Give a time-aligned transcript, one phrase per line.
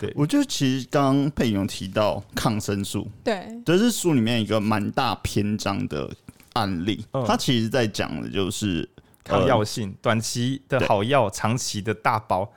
[0.00, 6.10] 对，我觉得其实刚刚佩勇提到抗生素，对，这是书里面一个蛮大篇章的
[6.52, 7.04] 案例。
[7.12, 8.88] 嗯、它其实在讲的就是
[9.24, 12.50] 抗药性，呃、短期的好药，长期的大包。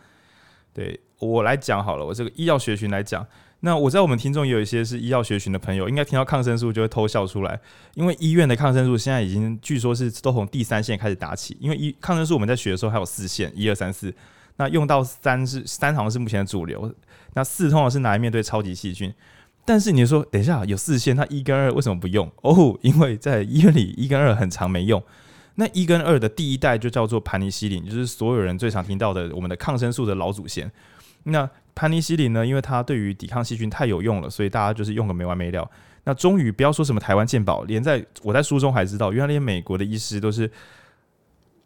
[0.73, 3.25] 对我来讲好了，我这个医药学群来讲。
[3.63, 7.59] 那我知道我们听众也有一些是医药学群的朋友，应该听到抗生素就会偷笑出来，
[7.93, 14.11] 因为医院的抗生素现在已经据说是都从第三线开始打起，因为医抗生素我们在学的时候还有四线，一二三四，
[14.57, 16.93] 那用到三是三好像是目前的主流，
[17.33, 19.13] 那四通常是拿来面对超级细菌，
[19.65, 22.31] 但是你说等一下有四线，它一跟二为什么不用？
[22.41, 25.01] 哦，因为在医院里一跟二很常没用，
[25.55, 30.71] 那一跟二的第一代就叫做盘尼西林，就是所有人最常听到的我们的抗生素的老祖先，
[31.23, 31.49] 那。
[31.73, 35.67] 盘尼西林呢，因为它对于抵抗细菌太有用了，所以大家就是用个没完没了。
[36.03, 40.51] 那终于不要说什么台湾健保，连在我在书中还知道，原来连美国的医师都是，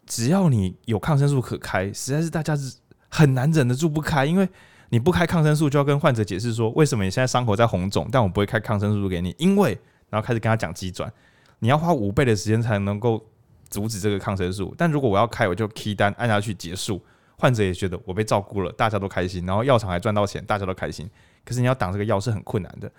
[0.06, 2.78] 只要你有抗生素可开，实在是大家是
[3.10, 4.48] 很难忍得住不开，因为
[4.90, 9.78] 你不开抗生素就要跟患者解释说，为什么你现在伤口在红肿，但我不会开抗生素给你，因为
[10.10, 11.12] 然后开始跟他讲机转，
[11.60, 13.24] 你要花五倍的时间才能够
[13.70, 17.02] 阻止这个抗生素，但如果我要开，我就 key 单按下去结束。
[17.38, 21.10] 患者也觉得我被照顾了，大家都开心，然后药厂还赚到钱，大家都开心。
[21.44, 22.90] 可是你要挡这个药是很困难的。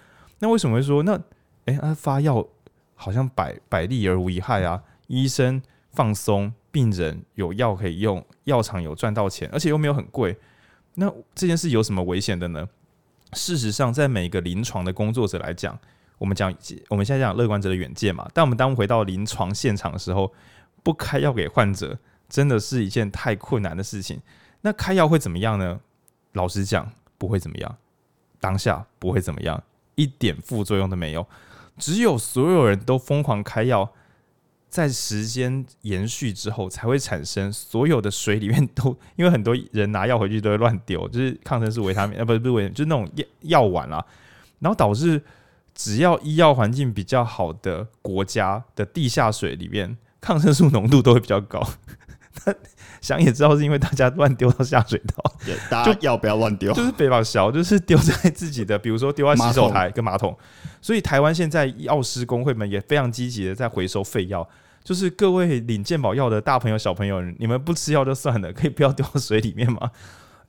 [0.40, 1.18] 那为什么会说那？
[1.64, 2.46] 诶，那发药
[2.94, 4.82] 好像百百利而无一害啊？
[5.06, 5.62] 医生
[5.96, 10.36] 放松，病人有药可以用，药厂有赚到钱，而且又没有很贵。
[10.94, 12.68] 那这件事有什么危险的呢？
[13.32, 15.76] 事实上，在每一个临床的工作者来讲，
[16.18, 16.54] 我们讲
[16.88, 18.28] 我们现在讲乐观者的远见嘛。
[18.32, 20.32] 但我们当回到临床现场的时候，
[20.84, 21.98] 不开药给患者。
[22.28, 24.20] 真的是一件太困难的事情。
[24.62, 25.78] 那开药会怎么样呢？
[26.32, 27.76] 老实讲，不会怎么样。
[28.40, 29.62] 当下不会怎么样，
[29.94, 31.24] 一点副作用都没有。
[31.78, 33.92] 只有所有人都疯狂开药，
[34.76, 44.04] 在时间延续之后，才会产生所有的水里面都，因为很多人拿药回去都会乱丢，就是抗生素、维他命，呃，不是不是维，就是那种药药丸啊。
[44.58, 45.22] 然后导致
[45.74, 51.66] 只要医药环境比较好的国家的地下水里面，抗生素浓度都会比较高。
[53.00, 55.32] 想也知道是因为大家乱丢到下水道，
[55.70, 56.70] 大家要不要乱丢？
[56.74, 60.36] 就是北方小，就是丢在自己的，比如说丢在洗手台跟马桶。
[60.82, 64.46] 所以台湾现在药师工会们也非常积极的在回收废药。
[64.86, 69.90] 就是各位领健保药的大朋友小朋友，你们不吃药就算了，可以不要丢到水里面吗？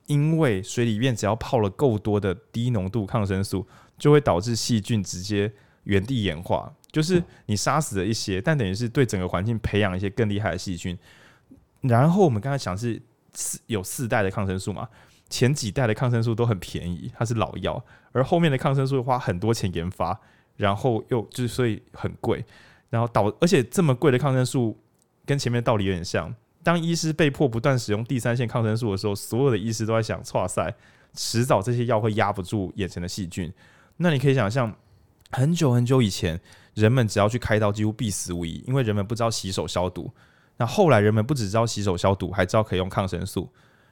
[0.06, 3.66] 因为水里面只要泡了够多的低浓度抗生素，
[3.98, 6.72] 就会导致细菌直接原地演化。
[6.92, 10.96] 就是你杀死了一些，但等于是对整个环境培养一些更厉害的细菌。
[11.80, 14.88] 然后我们刚才讲是四有四代的抗生素嘛，
[15.28, 20.20] 前几代的抗生素都很便宜，它是老药，而后面的抗生素花很多钱研发，
[20.54, 22.44] 然后又就是所以很贵，
[22.90, 24.78] 然后导而且这么贵的抗生素
[25.26, 30.74] 跟前面道理有点像，当医师被迫不断使用第三线抗生素的时候，所有的医师都在想，哇塞，
[31.14, 33.52] 迟早这些药会压不住眼前的细菌。
[33.98, 34.74] 那你可以想象，
[35.30, 36.40] 很久很久以前，
[36.74, 40.10] 人们只要去开刀几乎必死无疑，因为人们不知道洗手消毒。
[40.56, 43.48] 那后来人们不只知道洗手消毒，还知道可以用抗生素。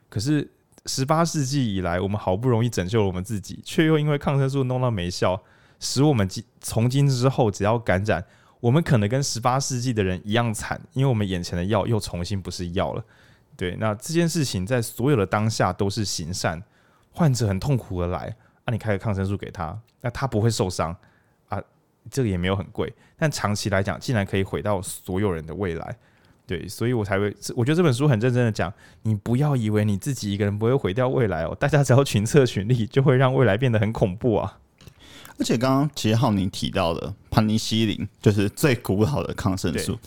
[0.08, 0.48] 可是
[0.86, 5.40] 十八世纪以来，我们好不容易拯救了我们自己，却又因为抗生素弄到没效，
[5.80, 8.24] 使我们今从今之后只要感染，
[8.60, 13.04] 我们可能跟十八世纪的人一样惨，因为我们眼前的药又重新不是药了。
[13.56, 16.62] 对，那这件事情在所有的当下都是行善，
[17.10, 18.34] 患者很痛苦的来，
[18.64, 20.94] 那、啊、你开个抗生素给他，那他不会受伤
[21.48, 21.62] 啊，
[22.10, 25.96] 这个也没有很贵，但长期来讲，竟然可以毁到所有人的未来。
[26.46, 34.58] 对，所以我才会，我觉得这本书很认真的讲，你不要以为你自己一个人不会毁掉未来哦，大家只要群策群力，就会让未来变得很恐怖啊。
[35.38, 39.98] 而且刚刚其实浩宁提到的盘尼西林就是最古老的抗生素，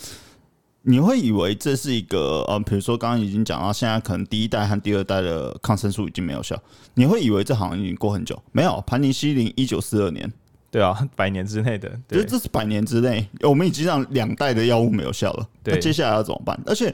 [0.84, 6.60] 你会以为这是一个呃，比如说刚刚已经讲到，现在可能第一代和第二代的抗生素已经没有效，
[6.96, 10.32] 你会以为这好像已经过很久，没有，盘尼西林一九四二年。
[10.72, 15.50] 对啊，百年之内的，对，这是百年之内，我们已经让两代的药物没有效了。
[15.64, 16.62] 那接下来要怎么办？
[16.64, 16.94] 而且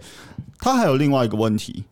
[0.59, 1.83] 它还有另外一个问题：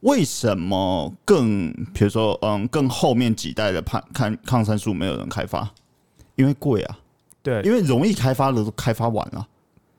[0.00, 5.70] 为什么更，比如说，嗯，更后面几代的抗抗抗生素没有人开发？
[6.38, 6.98] 因为贵啊。
[7.42, 9.46] 对，因为容易开发的都开发完了，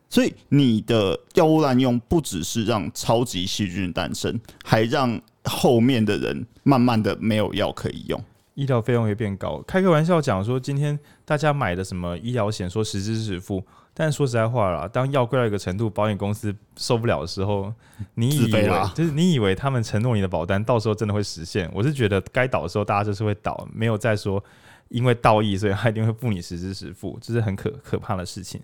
[0.09, 8.21] 所以你的药物滥用不只是让超级细菌诞生，还让后面的人慢慢的没有药可以用。
[8.56, 13.63] 医疗费用会变高，开个玩笑讲说，今天大家买的什么医疗险，说实支实付，
[13.94, 17.74] 但说实在话啦，当药贵到一个程度，保险公司受不了的时候，
[18.15, 21.71] 你以为就是你以为他们承诺你的保单，到时候真的会实现？
[21.74, 24.44] 我是觉得该倒的时候，大家就是会倒，没有再说
[24.89, 28.59] 因为道义，所以他一定会付你实支实付， 这是很可可怕的事情。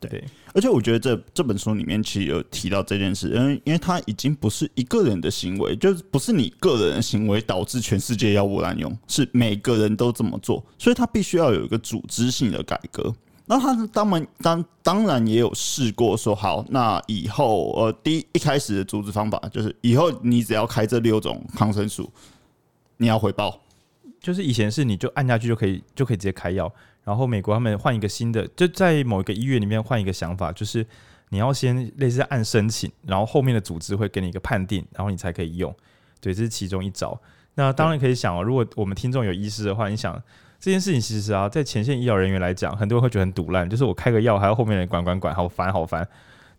[0.00, 0.24] 对，对，
[0.54, 13.12] 而且我觉得这这本书里面其实有提到这件事，因为因为它已经不是一个人的行为，就是不是你个人的行为导致全世界药物滥用，是每个人都这么做，所以他必须要有一个组织性的改革。
[13.46, 22.08] 那他当然当当然也有试过说好，那以后呃，第一一开始的组织方法就是以后你只要开这六种抗生素，
[22.98, 23.60] 你要回报。
[24.20, 26.72] 就是以前是你就按下去就可以就可以直接开药，
[27.04, 30.86] 然后美国他们换一个新的，就在某一个医院里面换一个想法，就是
[31.30, 35.74] 你要先类似按申请，然后后面的组织会给你一个判定，然后你才可以用。
[36.20, 37.20] 对，这是其中一招。
[37.54, 40.22] 那当然可以想哦，如果我们听众有医师的话，你想。
[40.60, 46.04] 这件事情其实啊，在前线医疗人员来讲，很多人会觉得很赌烂，就是我开个药还要后面人管管管，好烦好烦。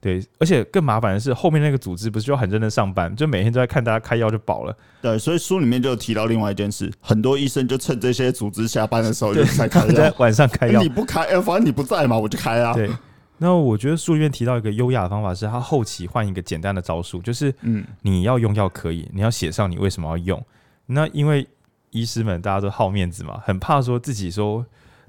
[0.02, 4.76] 对，而且更麻烦的是，后面那个组织不是就很认真上班，就每天都在看大家开药就饱了。
[5.02, 10.82] 对，所以书里面就提到另外一件事，很多医生就趁这些组织下班的时候就在开药， 晚上开药。
[10.82, 12.74] 你不开，反正你不在嘛，我就开啊。
[12.74, 12.90] 对。
[13.38, 20.46] 那我觉得书里面提到一个优雅的方法，是他后期换一个简单的招数，就是嗯，你要用药可以，你要写上你为什么要用。
[20.86, 21.48] 那因为。
[21.92, 24.64] 医师们大家都好面子嘛，很怕说自己说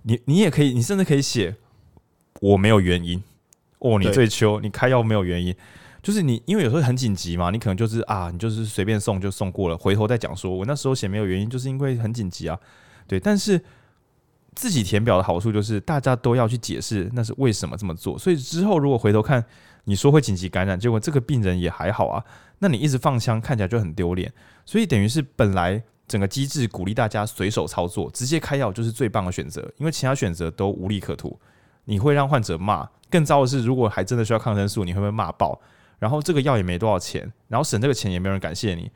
[0.04, 1.54] 你你也可以，你甚至可以写
[2.40, 3.22] 我没有原因
[3.80, 5.54] 哦，你最秋，你开药没有原因，
[6.02, 12.58] 就是你因为有时候很紧急嘛，你可能就是啊，你就是随便送就送过了，回头再讲说我那时候写没有原因，就是因为很紧急啊，
[13.06, 13.60] 对，但是
[14.54, 19.44] 自己填表的好处就是大家都要去解释那是为什么这么做，所以之后如果回头看
[19.84, 22.24] 你说会紧急感染，结果这个病人也还好啊，
[22.60, 24.32] 那你一直放枪看起来就很丢脸，
[24.64, 25.82] 所以等于是本来。
[26.10, 31.38] 整个机制鼓励大家随手操作，直接开药就是最棒的选择，因为其他选择都无利可图。
[31.84, 35.60] 你会让患者骂，更糟的是，如果还真的需要抗生素，你会不会骂爆？
[35.98, 38.90] 然后这个药也没多少钱，然后省这个钱也没有人感谢你。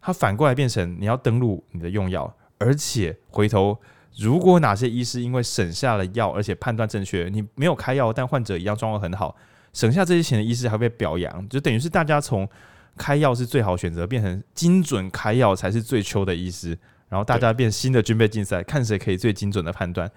[0.00, 3.78] 它反过来变成你要登录你的用药，而且回头，
[4.18, 9.36] 如果哪些医师因为省下了药，而且判断正确，你没有开药，但患者一样状况很好，
[9.72, 12.48] 省下这些钱的医师还会被表扬，就等于是大家从。
[12.96, 16.76] 开药是最好选择，变成精准开药才是最秋的医师。
[17.08, 20.10] 然后大家变新的军备竞赛，看谁可以最精准的判断。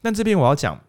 [0.00, 0.80] 但这边我要讲，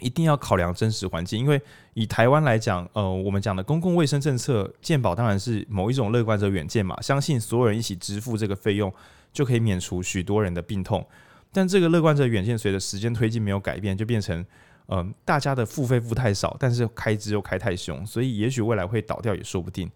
[0.00, 1.60] 一定要考量真实环境，因为
[1.94, 8.92] 以台湾来讲，呃，我们讲的公共卫生政策，健保当然是某一种乐观者远见嘛，相信所有人一起支付这个费用，
[9.32, 11.06] 就可以免除许多人的病痛。
[11.52, 14.44] 但这个乐观者远见随着时间推进没有改变，就变成，
[14.88, 19.88] 嗯、大家的付费付太少，但是开支又开太凶，所以也许未来会倒掉也说不定。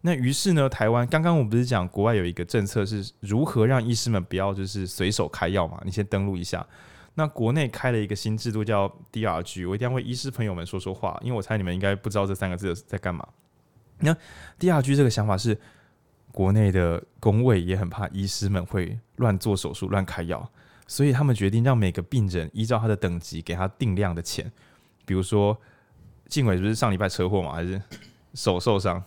[0.00, 5.80] 那于是呢，台湾刚刚我们不是讲国外有一个政策是如何让医师们不要就是随手开药嘛？
[5.84, 6.66] 你先登录一下。
[7.14, 13.26] 那国内开了一个新制度叫 DRG，我一定要为医师朋友们说说话，因为我猜你们应该不知道这三个字在干嘛。
[13.98, 14.14] 那
[14.58, 15.56] DRG 这个想法是
[16.32, 20.50] 国内的工位也很怕医师们会乱做手术、乱开药，
[20.88, 24.50] 所以他们决定让每个病人依照他的等级给他定量的钱。
[25.06, 25.56] 比如说
[26.28, 27.80] 静伟不是上礼拜车祸嘛，还是
[28.34, 29.00] 手受伤？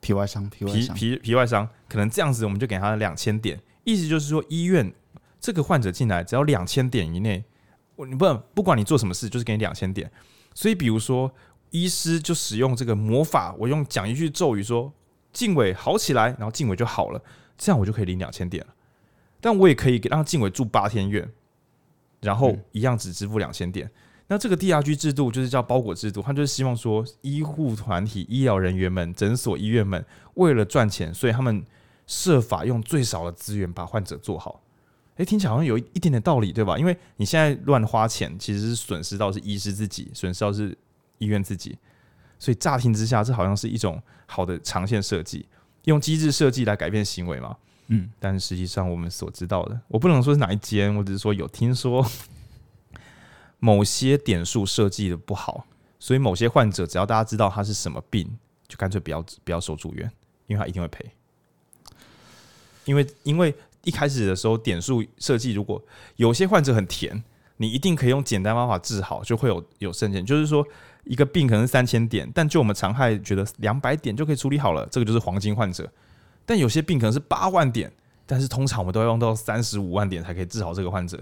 [0.00, 4.90] 皮外伤，皮皮皮皮外伤，可能这样子我们就给他两千点，意思就是说医院
[5.40, 7.42] 这个患者进来只要两千点以内，
[7.96, 10.10] 我你不不管你做什么事，就是给你两千点。
[10.54, 11.32] 所以比如说
[11.70, 14.92] 医师就使用这个魔法，我用讲一句咒语说
[15.32, 17.22] 静伟好起来，然后静伟就好了，
[17.56, 18.74] 这样我就可以领两千点了。
[19.40, 21.28] 但我也可以给让静伟住八天院，
[22.20, 23.86] 然后一样只支付两千点。
[23.86, 23.90] 嗯
[24.30, 31.66] 那这个 DRG 制度就是叫包裹制度，他就是希望说，医护团体、医疗人员们、诊所、医院们为了赚钱，所以他们
[32.06, 34.62] 设法用最少的资源把患者做好。
[35.20, 36.78] 诶，听起来好像有一一点点道理，对吧？
[36.78, 40.76] 因为你现在乱花钱，其实是损失到是医师自己，损失到是
[41.18, 41.76] 医院自己。
[42.38, 45.46] 所以乍听之下，这好像是一种好的长线设计，
[45.84, 47.56] 用机制设计来改变行为嘛。
[47.88, 52.04] 嗯，但实际上我们所知道的，我不能说是哪一间，我只是说有听说。
[53.62, 55.66] 某些点数设计的不好，
[55.98, 58.26] 所以某些患者只要大家知道他是什么病，
[58.66, 60.10] 就干脆不要不要收住院，
[60.46, 61.04] 因为他一定会赔。
[62.86, 65.82] 因为因为一开始的时候点数设计，如果
[66.16, 67.22] 有些患者很甜，
[67.56, 70.24] 你一定可以用简单方法治好，就会有有剩钱。
[70.24, 70.66] 就是说
[71.04, 75.90] 一个病可能三千点，但就我们常态觉得两百点就可以处理好了，这个就是黄金患者。
[76.44, 77.92] 但有些病可能是八万点，
[78.26, 81.18] 但是通常我们都要用到三十五万点才可以治好这个患者。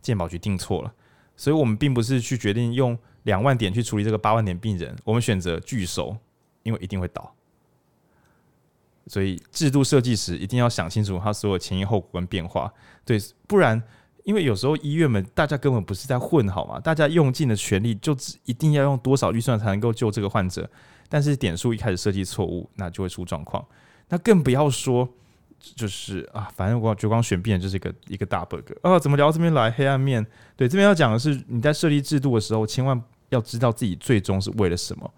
[0.00, 0.92] 健保局定错了。
[1.36, 6.16] 所以我们并不是去决定用两万点去处理这个八万点病人，我们选择拒收，
[6.62, 7.34] 因为一定会倒。
[9.08, 12.72] 所以制度设计时一定要想清楚它所有前因后果跟变化，
[13.04, 13.82] 对，不然
[14.24, 20.70] 因为有时候医院们大家根本不是在混好嘛，大家用尽了全力，就只一定要用多少预算才能够救这个患者，
[21.08, 23.64] 但是点数一开始设计错误，那就会出状况，
[24.08, 25.08] 那更不要说。
[25.74, 28.96] 就是啊，反正我觉得光选病人就是一个一个大 bug 啊！
[28.96, 30.24] 怎么聊这边来黑暗面？
[30.56, 35.12] 对，这边要讲的是你在设立制度的时候，千万要知道自己最终是为了什么。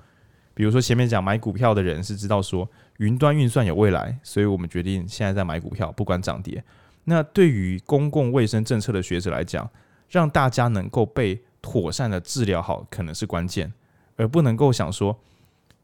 [0.54, 2.66] 比如说前面讲买股票的人是知道说
[3.00, 6.62] 云端运算有未来，所以我们决定现在在买股票，不管涨跌。
[7.04, 9.68] 那对于公共卫生政策的学者来讲，
[10.10, 13.72] 让大家能够被妥善的治疗好，可能是关键，
[14.16, 15.18] 而不能够想说，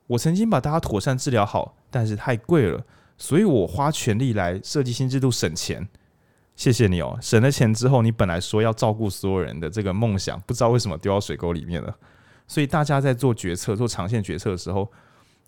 [0.08, 2.84] 我曾经把大家妥善治疗好，但是太贵了，
[3.16, 5.88] 所以我花全力来设计新制度省钱。
[6.54, 11.96] 谢谢你哦，省了钱之后，你本来说要照顾所有人的这个梦想，不知道为什么丢到水沟里面了。
[12.46, 14.90] 所以大家在做决策、做长线决策的时候，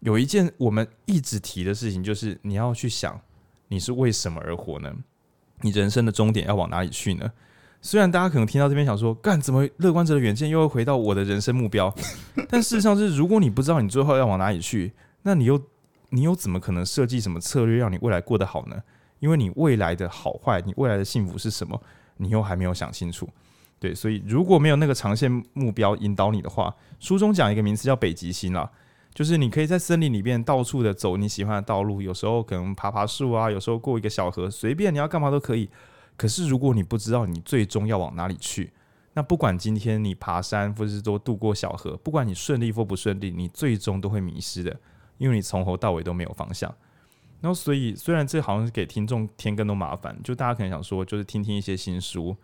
[0.01, 3.21] 有一件我们一直提的事情，就是你要去想，
[3.69, 4.95] 你是为什么而活呢？
[5.63, 7.33] 你人生的终点要往哪里去呢？
[7.81, 11.95] 虽然大家可能听到这边想说，干怎么乐观者的远见又会回到我的人生目标？
[12.49, 15.61] 但事实上是，如果你不知道你最后要往哪里去，那你又
[16.11, 18.83] 你又怎么可能设计什么策略让你未来过得好呢？
[19.21, 21.81] 因为你未来的好坏，你未来的幸福是什么，
[22.19, 23.29] 你又还没有想清楚。
[23.81, 28.69] 对，所以如果没有那个长线目标引导你的话，书中讲一个名词叫北极星啦，
[29.15, 35.69] 就是你可以在森林里面到处的走你喜欢的道路，有时候可能爬爬树啊，有时候过一个小河，随便你要干嘛都可以。
[36.17, 38.73] 可是，如果你不知道你最终要往哪里去，
[39.15, 44.79] 那不管今天你爬山，或是说渡过小河，不管你顺利或不顺利，你最终都会迷失的，
[45.17, 46.73] 因为你从头到尾都没有方向。
[47.41, 52.37] 然后，所以虽然这好像是给听众添更多麻烦，就大家可能想说，就是听听一些新书，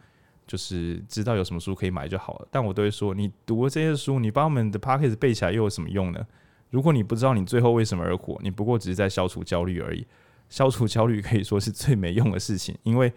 [0.47, 2.49] 就是知道有什么书可以买就好了。
[2.51, 6.25] 但我都会说，你读了这些书，你把我们的 Podcast 背起来又有什么用呢？
[6.75, 10.05] 如果你不知道你最后为什么而活，你不过只是在消除焦虑而已。
[10.51, 13.13] 消除焦虑可以说是最没用的事情，因为。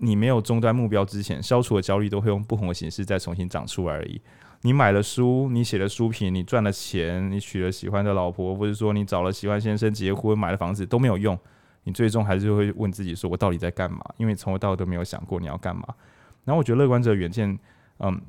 [0.00, 4.20] 你没有终端目标之前，消除的焦虑都会用不同的形式再重新长出来而已。
[4.60, 11.36] 你买了书，你写了书评，你赚了钱，你娶了喜欢的老婆，或者说你找了喜欢先生结婚，买了房子都没有用。
[11.82, 15.82] 你最终还是会问自己说：“我到底在干嘛？”因为从头到尾都没有想过你要干嘛。
[16.44, 17.58] 然后我觉得乐观者远见，
[17.98, 18.22] 嗯，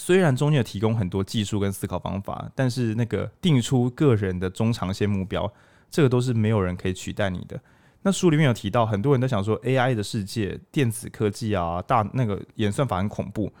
[0.00, 5.52] 虽然中间有提供很多技术跟思考方法，但是那个定出个人的中长线目标，
[5.90, 7.60] 这个都是没有人可以取代你的。
[8.00, 13.52] 那书里面有提到，很多人都想说 AI 的世界、电子科技啊，大那个演算法很恐怖。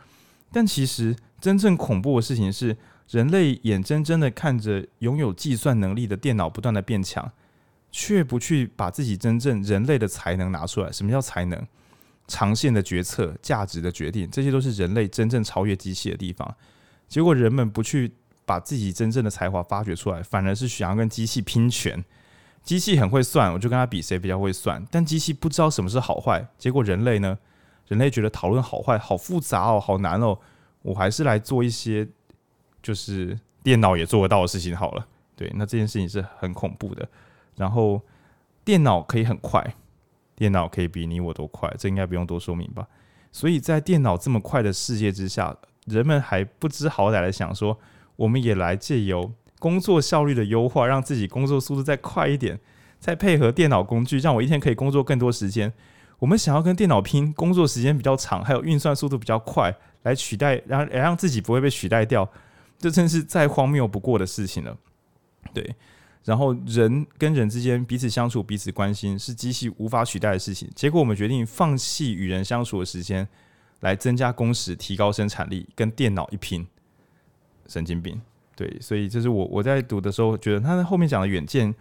[0.50, 2.74] 但其实真正恐怖的事情是，
[3.10, 7.30] 人类眼睁睁的看着拥有计算能力的电脑不断的变强，
[7.92, 10.90] 却不去把自己真正人类的才能拿出来。
[10.90, 11.66] 什么叫才能？
[12.30, 16.56] 长线的决策、价值的决定，这些都是人类真正超越机器的地方。
[17.08, 18.12] 结果人们不去
[18.46, 22.02] 把自己真正的才华发掘出来，反而是想要跟机器拼权。
[22.62, 24.86] 机器很会算，我就跟他比谁比较会算。
[24.90, 27.36] 但机器不知道什么是好坏，结果人类呢？
[27.88, 30.38] 人类觉得讨论好坏好复杂哦，好难哦。
[30.82, 32.06] 我还是来做一些
[32.80, 35.06] 就是电脑也做得到的事情好了。
[35.34, 37.08] 对，那这件事情是很恐怖的。
[37.56, 38.00] 然后
[38.64, 39.74] 电脑可以很快，
[40.40, 42.86] 电脑可以比你我都快，这应该不用多说明吧？
[43.30, 45.54] 所以在电脑这么快的世界之下，
[45.84, 47.78] 人们还不知好歹的想说，
[48.16, 49.30] 我们也来借由。
[49.58, 52.58] 工作效率的优化，让自己工作速度再快一点，
[52.98, 55.70] 再配合电脑工具，让我一天可以工作更多时间。
[56.18, 62.26] 我们想要跟电脑拼，工作时间比较长，还有运算速度比较快，来取代，让让自己不会被取代掉，
[62.78, 64.74] 这真是再荒谬不过的事情了。
[65.52, 65.74] 对，
[66.24, 70.70] 然后人跟人之间彼此相处、彼此关心，是机器无法取代的事情。
[70.74, 73.26] 结果我们决定放弃与人相处的时间，
[73.80, 76.66] 来增加工时、提高生产力，跟电脑一拼，
[77.66, 78.20] 神经病。
[78.54, 81.74] 对，所以这是我我在读的时候觉得，他后面讲的远见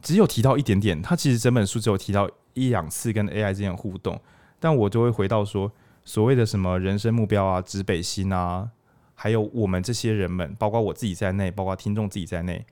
[0.00, 4.18] 只有提到一点点，他其实整本书只有提到一两次跟 AI 之间的互动，
[4.58, 5.70] 但我就会回到说，
[6.02, 8.70] 所谓的什么人生目标啊、指北心啊，
[9.14, 12.64] 还有我们这些人们，包括我自己在内，包括听众自己在内，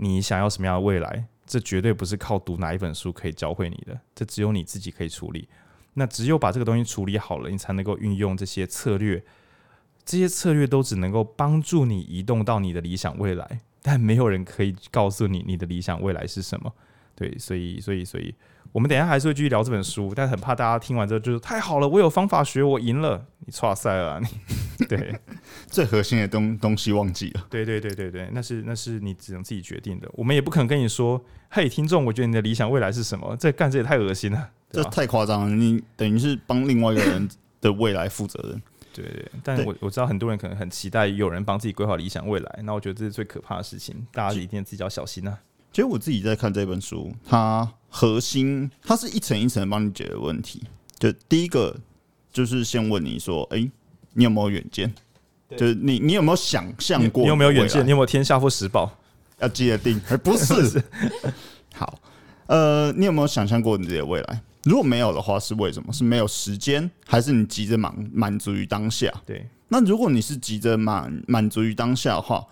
[0.00, 1.26] 你想要什么样的未来？
[1.46, 5.48] 这绝对不是靠读哪一本书可以教会你的，这只有你自己可以处理。
[5.94, 9.24] 那只有把这个东西处理好了，你才能够运用这些策略。
[10.04, 16.72] 这些策略都只能够帮助你移动到你的理想未来，但没有人可以告诉你你的理想未来是什么。
[17.14, 18.34] 对，所以，所以，所以，
[18.78, 24.20] 我们等一下还是会继续聊这本书，但很怕大家听完之后就是太好了，我有方法学，我赢了，你错赛了啊，
[24.78, 25.12] 你对
[25.66, 27.44] 最核心的东东西忘记了。
[27.50, 30.08] 对，对，对，对，对，那是那是你只能自己决定的。
[30.12, 33.36] 我们也不可能跟你说，嘿，听众，我觉得你的理想未来是什么？
[33.36, 35.56] 这干这也太恶心了，这太夸张了。
[35.56, 37.28] 你等于是帮另外一个人
[37.60, 38.62] 的未来负责任。
[38.94, 45.36] 对对，但我我知道很多人可能很期待有人帮自己规划理想未来，那我觉得这是最可怕的事情，大家一定自己要小心啊。
[45.70, 50.62] 其实我自己在看这本书，它核心它是一层一层帮你解决问题。
[50.98, 51.76] 就第一个
[52.32, 53.70] 就是先问你说，哎，
[54.14, 54.92] 你有没有远见？
[55.56, 57.22] 就是你你有没有想象过？
[57.22, 57.84] 你有没有远见？
[57.84, 58.90] 你有没有天下或时报？
[59.38, 60.82] 要记得定，而 不是。
[61.74, 61.98] 好，
[62.46, 64.42] 呃，你有没有想象过你自己的未来？
[64.64, 65.92] 如果没有的话，是为什么？
[65.92, 69.10] 是没有时间，还是你急着满满足于当下？
[69.24, 69.46] 对。
[69.68, 72.44] 那如果你是急着满满足于当下的话，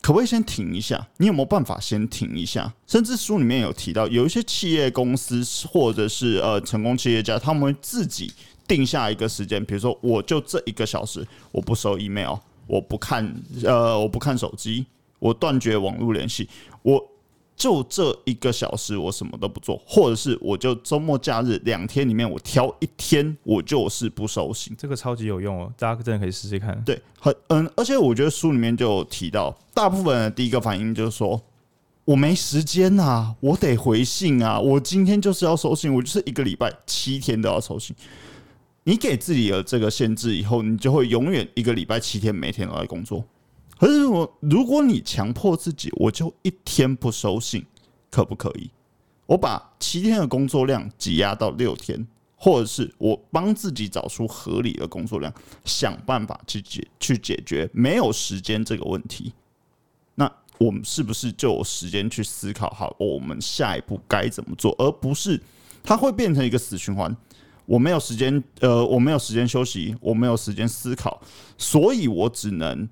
[0.00, 1.08] 可不可以先停一下？
[1.18, 2.72] 你有没有办法先停一下？
[2.86, 8.32] 甚至书里面有提到，有一些企业公司或者是呃成功企业家，他们自己
[8.66, 12.36] 定下一个时间，比如说我就这一个小时，我不收 email，
[12.66, 14.86] 我不看呃我不看手机，
[15.18, 16.48] 我断绝网络联系，
[16.82, 17.04] 我。
[17.58, 24.72] 就这一个小时，我什么都不做，或者是我就周末假日两天里面，我挑一天，我就是不收信。
[24.78, 26.80] 这个超级有用哦，大家真的可以试试看。
[26.84, 31.42] 对，很嗯，而且我觉得书里面就有提到，大部分的第一个反应就是说，
[32.04, 37.94] 我没时间啊，我得回信啊，我今天就是要收信，我就是一个礼拜七天都要收信。
[38.84, 43.22] 你给自己的这个限制以后，你就会永远一个礼拜七天每天都在工作。
[43.78, 47.64] 可是我，如果你强迫自己，我就一天不收信，
[48.10, 48.68] 可不可以？
[49.26, 52.04] 我把七天的工作量挤压到六天，
[52.34, 55.32] 或者是我帮自己找出合理的工作量，
[55.64, 59.32] 想办法去解去解决没有时间这个问题。
[60.16, 65.40] 那我们是不是就有时间去思考好我们下一步该怎么做，而不是
[65.84, 67.16] 它会变成一个死循环？
[67.64, 71.22] 我没有时间，呃，我没有时间休息，我没有时间思考，
[71.56, 72.88] 所以我只能。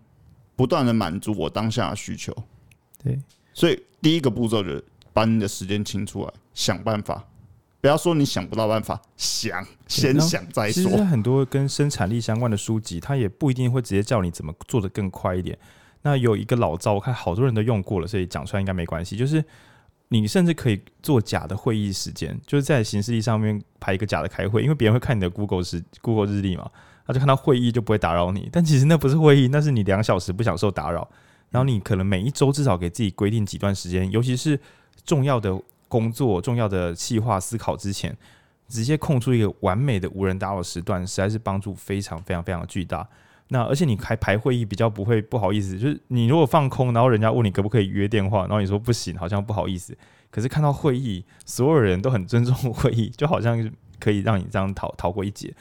[0.57, 2.35] 不断的满足我当下的需求，
[3.05, 3.21] 对，
[3.53, 7.23] 所以第一个步骤就是把你的时间清出来，想办法。
[7.79, 10.83] 不要说你想不到办法，想先想再说。
[10.83, 15.57] 其实很多跟生产力相关的书籍，它也不一定会直接叫你怎么做得更快一点。
[16.03, 19.17] 那有一个老招，我看好多人都用过了，所以讲出来应该没关系。
[19.17, 19.45] 就是
[20.09, 26.69] 你甚至可以做假的会议时间，就是在行事历上面排一个假的开会，因为别人会看你的 Google 时 Google 日历嘛。
[27.07, 31.09] 他就看到会议就不会打扰你，但其实那不是会议，那是你两小时不想受打扰。
[31.51, 34.59] 然后你可能每一周至少给自己规定几段时间，尤其是
[35.05, 38.15] 重要的工作、重要的计划思考之前，
[38.69, 43.09] 直接空出一个完美的无人打扰时段，实在是帮助非常非常非常巨大。
[43.49, 49.97] 那而且你开排会议比较不会不好意思，就是你如果放空，然后人家问你可不可以约电话，然后你说不行，好像不好意思。
[50.33, 53.71] 可是看到会议，所有人都很尊重会议，就好像
[54.01, 55.55] 可以让你这样逃逃过一劫。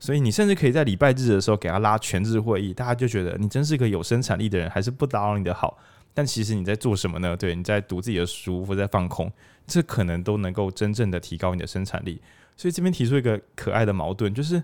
[0.00, 5.78] 所以你甚至可以在礼拜日的时候给他拉全日会议，大家就觉得你真是个有生产力的人，还是不打扰你的好。
[6.14, 7.36] 但其实你在做什么呢？
[7.36, 9.30] 对，你在读自己的书或在放空，
[9.66, 12.20] 这可能都能够真正的提高你的生产力。
[12.56, 14.62] 所以这边提出一个可爱的矛盾，就是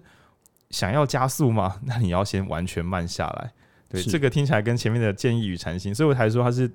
[0.71, 1.81] 想要加速吗？
[1.85, 3.53] 那你要先完全慢下来。
[3.91, 6.69] 对，这个听起来跟前面的建议与禅心，所以我才说它是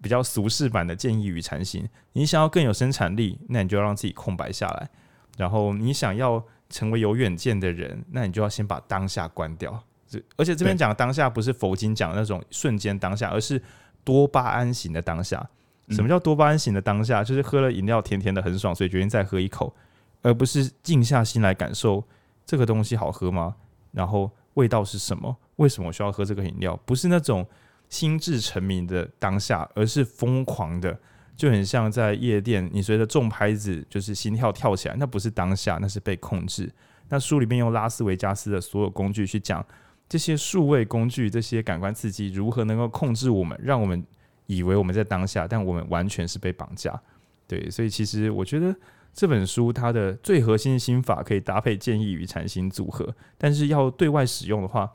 [0.00, 1.86] 比较俗世版的建议与禅心。
[2.12, 4.88] 你想要更有生产力，那你就要让自己空白下来。
[5.36, 6.44] 然后你想要。
[6.68, 9.82] 成为有远见的人，那你就要先把当下关掉。
[10.08, 13.60] 这而且这边讲的当下不是佛经讲的那种瞬间当下，而是
[14.04, 15.48] 多巴胺型的当下。
[15.90, 17.22] 什么叫多巴胺型的当下？
[17.22, 19.74] 就是喝了饮料甜甜的很爽，所以决定再喝一口，
[20.22, 22.02] 而不是静下心来感受
[22.44, 23.54] 这个东西好喝吗？
[23.92, 25.36] 然后味道是什么？
[25.56, 26.76] 为什么我需要喝这个饮料？
[26.84, 27.46] 不是那种
[27.88, 30.98] 心智沉迷的当下，而是疯狂的。
[31.36, 36.72] 就很像在夜店，你随着重拍子，就是心跳跳起来，那不是当下，那是被控制。
[37.10, 39.64] 那书里面用拉斯维加斯的所有工具去讲
[40.08, 44.02] 这些数位工具、这些感官刺激如何能够控制我们，让我们
[44.46, 46.98] 以为我们在当下，但我们完全是被绑架。
[47.46, 48.74] 对，所以其实我觉得
[49.12, 54.90] 这本书它的最核心的心法可以搭配建议与禅心组合，但是要对外使用的话，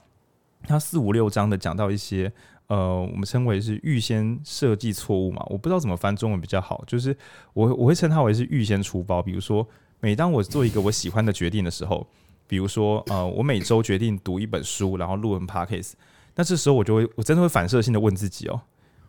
[0.64, 2.34] 它四五六章的讲到一些。
[2.72, 7.14] 呃，我们称为是预先设计错误嘛，我不知道怎么翻中文比较好，就是
[7.52, 9.22] 我我会称它为是预先出包。
[9.22, 9.68] 比如说，
[10.00, 12.08] 每当我做一个我喜欢的决定的时候，
[12.48, 15.92] 比如说呃，我每周决定读一本书，然后录完 podcast，
[16.34, 18.62] 那这时候我就会我真的会反射性的问自己哦，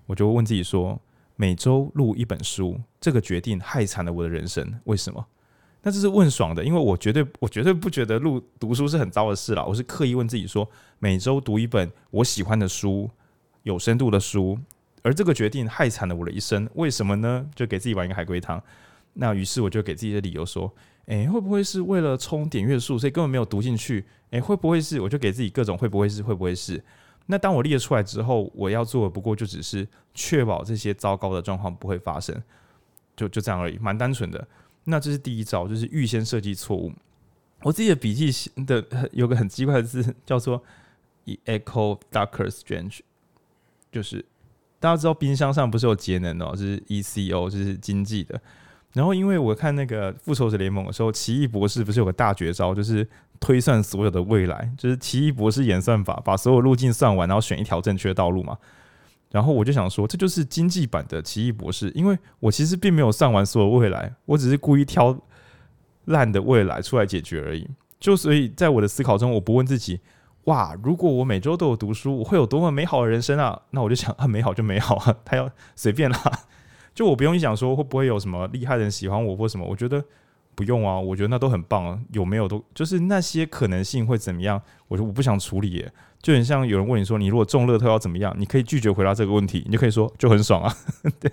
[0.07, 1.01] 我就会问自己说，
[1.37, 5.25] 每周录一本书这个决定害惨了我的人生，为什么？
[5.85, 13.09] 那这是问爽的，因为我绝对我绝对不觉得录读书是很糟的事啦，我是刻意问自己说，每周读一本我喜欢的书。
[13.63, 14.59] 有深度的书，
[15.03, 17.47] 而这个决定害惨了我的一生，为什么呢？
[17.55, 18.63] 就给自己玩一个海龟汤。
[19.15, 20.73] 那于是我就给自己的理由说：
[21.07, 24.05] 诶、会不会是为了冲点阅数，所以根本没有读进去？
[24.31, 25.01] 诶、会不会是？
[25.01, 26.23] 我就给自己各种会不会是？
[26.23, 26.83] 会不会是？
[27.27, 32.43] 那当我列出来之后，我要做的不过就只是确保这些糟糕的状况不会发生，
[33.15, 34.47] 就就这样而已，蛮单纯的。
[34.85, 36.91] 那这是第一招，就是预先设计错误。
[37.63, 40.65] 我自己的笔记的有个很奇怪的字，叫做
[41.45, 43.01] “echo Doctor Strange”。
[43.93, 44.25] 就是
[44.81, 48.41] 大家知道冰箱上不是有节能哦，就是 ECO，就是经济的。
[48.95, 58.59] 然后因为我看那个复仇者联盟的时候，奇异博士不是有个大绝招，就是推算所有的未来，就是奇异博士演算法，把所有路径算完，然后选一条正确的道路嘛。
[59.31, 65.19] 然后我就想说，这就是经济版的奇异博士，因为我其实并没有算完所有未来，我只是故意挑
[66.05, 67.67] 烂的未来出来解决而已。
[67.99, 70.01] 就所以，在我的思考中，我不问自己，
[70.45, 73.61] 哇，如果我每周都有读书，我会有多么美好的人生啊？
[73.71, 76.21] 那我就想， 啊，美好就美好啊， 他要随便啦。
[76.95, 80.05] 就我不用想说会不会有什么厉害的人喜欢我或什么，我觉得
[80.55, 81.99] 不用啊，我觉得那都很棒啊。
[82.13, 84.61] 有没有都就是那些可能性会怎么样？
[84.89, 88.35] 我说我不想处理耶，就很像有人问你说，你如果中乐透要怎么样？
[88.37, 90.75] 你可以拒绝回答这个问题，你就可以说就很爽啊。
[91.19, 91.33] 对，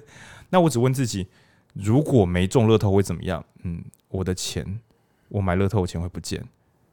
[0.52, 1.28] 那我只问自己，
[1.74, 3.44] 如果没中乐透会怎么样？
[3.64, 4.80] 嗯，我的钱，
[5.28, 6.42] 我买乐透的钱会不见，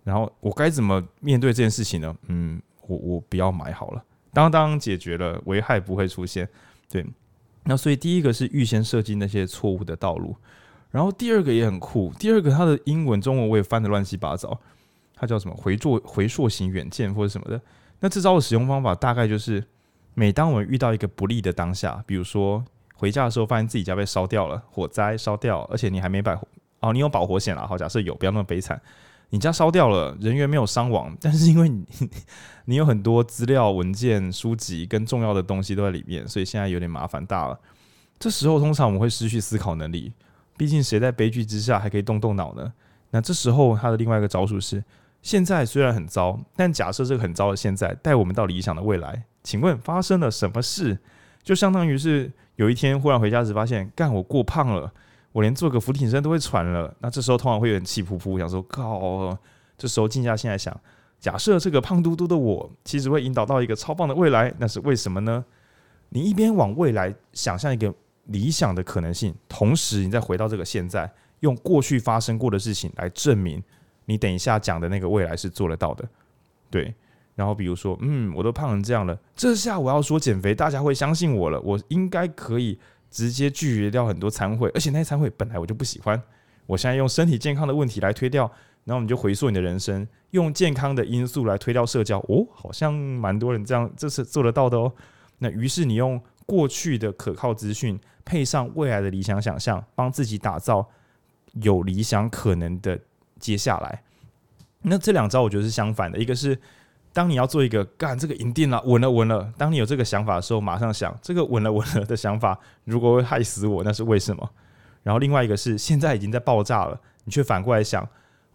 [0.06, 2.14] 然后我该怎么面对这件事情呢？
[2.28, 6.48] 嗯，我我不要买好了，当当解决了，危害不会出现，
[6.88, 7.04] 对。
[7.64, 10.36] 那所以第一个是预先设计那些错误的道路，
[10.92, 14.56] 然后第二个也很酷，第二个它的英文、中文我也翻得乱七八糟，
[15.16, 17.60] 它叫什么回溯回溯型远见或者什么的。
[17.98, 19.64] 那这招的使用方法大概就是，
[20.14, 22.64] 每当我们遇到一个不利的当下，比如说
[22.94, 26.38] 回家的时候发现自己家被烧掉了，火灾烧掉，而且你还没买
[26.78, 28.80] 哦，你有保火险了，好，假设有，不要那么悲惨。
[29.30, 31.84] 你家烧掉了，人员没有伤亡，但是因为你
[32.66, 37.58] 你有很多资料、文件、书籍跟重要的东西都在里面，所以现在有点麻烦大了。
[38.18, 40.12] 这时候通常我们会失去思考能力，
[40.56, 42.72] 毕竟谁在悲剧之下还可以动动脑呢？
[43.10, 44.82] 那这时候他的另外一个招数是：
[45.22, 50.98] 现在虽然很糟，但假设这个很糟的现在带我们到理想的未来，请问发生了什么事？
[51.42, 54.92] 就相当于是有一天忽然回家时发现，干，我过胖了。
[55.36, 59.36] 我连做个俯卧撑都会喘了，那这时候通常会有点气噗噗，想说靠。
[59.76, 60.74] 这时候静下心来想，
[61.20, 65.44] 假设这个胖嘟嘟的我，其实会引导到一个超棒的未来，那是为什么呢？
[66.08, 67.92] 你一边往未来想象一个
[68.28, 73.62] 理想的可能性，同时你再回到这个现在，用过去发生过的事情来证明
[74.06, 76.08] 你等一下讲的那个未来是做得到的。
[76.70, 76.94] 对，
[77.34, 82.78] 然后比如说，嗯，我都胖成这样了，这下我要说减肥，大家会相信我了，我应该可以。
[83.10, 86.20] 直接拒绝掉很多餐会，而且那些餐会本来我就不喜欢。
[86.66, 88.44] 我现在用身体健康的问题来推掉，
[88.84, 92.18] 然后我们就回溯你的人生，用健康的因素来推掉社交。
[92.28, 94.92] 哦，好像蛮多人这样，这是做得到的哦。
[95.38, 100.88] 那于是你用过去的可靠资讯，配上未来的理想想象，帮自己打造
[101.62, 102.98] 有理想可能的
[103.38, 104.02] 接下来。
[104.82, 106.58] 那这两招我觉得是相反的，一个是。
[107.16, 114.50] 当你要做一个干这个赢定了稳了稳了，当你有这个想法的时候，马上想这个稳了稳了的想法，如果会害死我，那是为什么？
[115.02, 118.06] 然后另外一个是现在已经在爆炸了，你却反过来想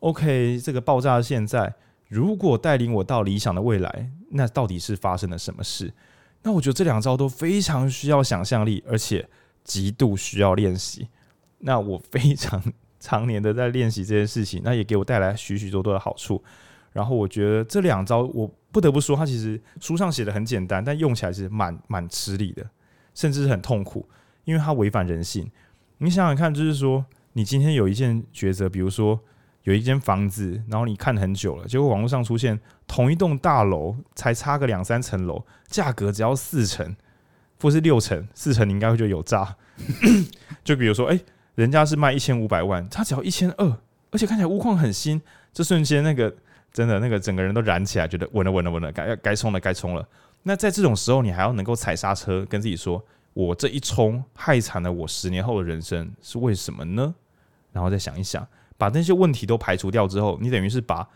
[0.02, 1.74] ，OK，这个爆炸现在
[2.08, 5.92] 如果带领我到理想的未来，那到底是发生了什么事？
[6.44, 9.28] 那我觉得这两招都非常需要想象力，而且
[9.64, 11.08] 极度需要练习。
[11.58, 12.62] 那我非常
[13.00, 16.44] 常年的在练习这件事情，那也给我带来许许多多的好处。
[16.92, 22.66] 然后我觉得这两招，我不得不说，它其实书上写的很简单，但用起来是蛮蛮吃力的，
[23.14, 24.08] 甚至是很痛苦，
[24.44, 25.50] 因为它违反人性。
[26.00, 29.20] 你想想看，就是说，你今天有一件抉择，比如说
[29.64, 36.96] 有一间房子，然后你看很久了，结果网络上出现同一栋大楼才差个两三层楼，价格只要四成，
[37.62, 39.56] 或是六成，四成你应该会觉得有诈。
[40.64, 41.18] 就比如说，哎，
[41.56, 43.78] 人家是卖一千五百万，他只要一千二，
[44.12, 45.22] 而且看起来屋况很新，
[45.54, 46.36] 这瞬间那个。
[46.74, 50.08] 真的，那个整个人都燃起来，觉得稳了，稳了，稳了，该要该冲了，该冲了。
[50.44, 53.04] 那在这种时候，你还要能够踩刹车，跟自己说
[53.34, 57.14] ：“我这一冲，害惨了我十年后的人生，是为什么呢？”
[57.74, 61.08] 然后再想一想，把那些问题都排除掉之后，你等于是把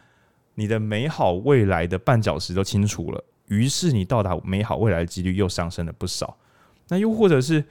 [0.56, 3.24] 你的美好未来的绊脚石都清除了。
[3.48, 6.38] 于是，你到达美好未来的几率又上升了不少。
[6.90, 7.64] 那又或者是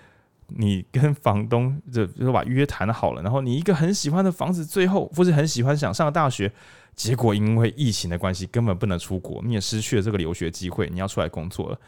[0.48, 6.50] 你跟房东就就把约谈好了，然后你一个很喜欢的房子，最后或是很喜欢想上的大学。
[6.94, 10.88] 结果因为疫情的关系，根本不能出国，你也失去了这个留学机会。
[10.90, 11.80] 你要出来工作了，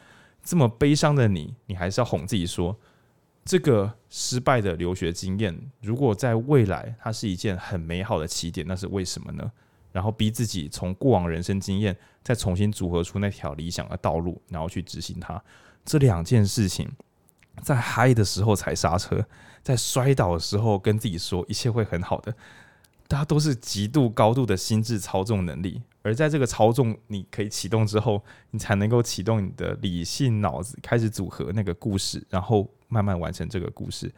[0.43, 2.77] 这么悲伤的你，你还是要哄自己说，
[3.45, 9.51] 这个失败的留学经验，如果在未来它是一件很美好的起点，那是为什么呢？
[9.93, 15.43] 然后逼自己从过往人生经验再重新组合出那条理想的道路，然后去执行它。
[15.85, 16.91] 这两件事情，
[17.63, 19.25] 在嗨的时候踩刹车，
[19.63, 22.35] 在摔倒的时候跟自己说一切会很好的。
[23.09, 34.13] 大家都是极度高度的心智操纵能力，而在这个操纵你可以启动之后，你才能够启动你的理性脑子，开始组合那个故事，然后慢慢完成这个故事。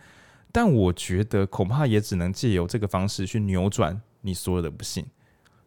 [0.50, 5.04] 但我觉得恐怕也只能借由这个方式去扭转你所有的不幸。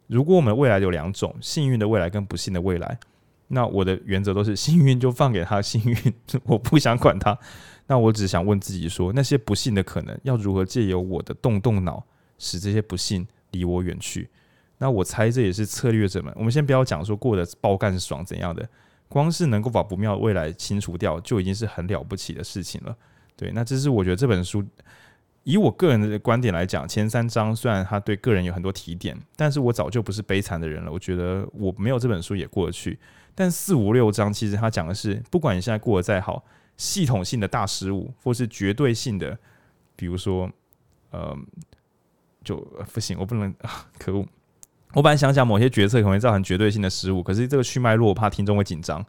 [0.08, 3.00] 如果我们未来有两种幸运的未来跟不幸的未来，
[3.48, 6.14] 那我的原则都是幸运就放给他幸运，
[6.46, 7.38] 我不想管他。
[7.86, 12.04] 那我只想问自己说，那些不幸的可能要如何借由我的动动脑？
[12.42, 14.28] 使这些不幸离我远去。
[14.80, 16.34] 那我猜这也是策略者们。
[16.36, 18.68] 我们先不要讲说过得爆干爽怎样的，
[19.08, 22.98] 光是能够把不妙未来清除掉，就已经是很了不起的事情了。
[23.36, 24.66] 对，那这是我觉得这本书
[25.44, 30.92] 以我个人的观点来讲，前三章虽然他对个人有很多提点，但是我早就不是悲惨的人了。
[30.92, 32.98] 我觉得我没有这本书也过得去。
[33.34, 36.44] 但四五六章其实他讲的是，不管你现在过得再好，
[36.76, 39.38] 系统性的大失误，或是绝对性的，
[39.96, 40.52] 比如说，
[41.12, 41.38] 呃，
[42.44, 42.58] 就
[42.94, 44.26] 不行，我不能啊， 可恶！
[44.94, 49.06] 我本来想讲某些决策可能会造成绝对性的失误，可是这个去脉络，我怕听众会紧张。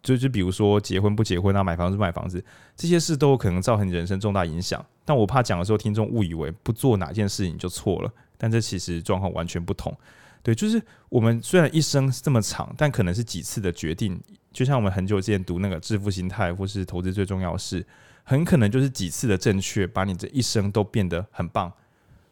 [0.00, 2.42] 就就比如说结婚不结婚啊，买房子不买房子，
[2.76, 4.82] 这些事都有可能造成你人生重大影响。
[5.04, 9.94] 但我怕讲的时候，听众误以为不做哪件事情就错了，但这其实状况完全不同。
[10.40, 14.18] 对，就是我们虽然一生是这么长，但可能是几次的决定。
[14.52, 17.84] 就像我们很久之前读那个《致富心态》或是投资最重要的事，
[18.22, 21.70] 很可能就是几次的正确，把你这一生都变得很棒。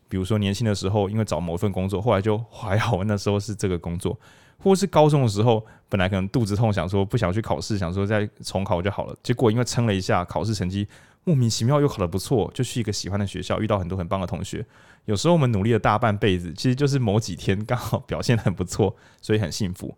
[0.09, 4.19] 比如说年轻的时候，因为找某一份工作，后来就还好，那时候是这个工作。
[4.59, 9.14] 或是高中的时候，本来可能肚子痛，想说不想去考试，想说再重考就好了。
[9.23, 10.88] 结果因为撑了一下，考试成绩
[11.25, 14.64] 莫名其妙又考得不错，就去一个喜欢的学校，遇到很多很棒的同学。
[15.05, 19.95] 有时候我们努力了大半辈子，其实就是某几天刚好表现很不错，所以很幸福。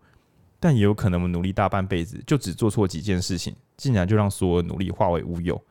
[0.58, 5.62] 但也有可能我们努力大半辈子，就只做错几件事情，竟然就让所有努力化为乌有。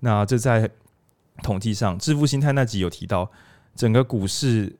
[0.00, 0.68] 那这在
[1.44, 3.30] 统计上，致富心态那集有提到，
[3.76, 4.74] 整个股市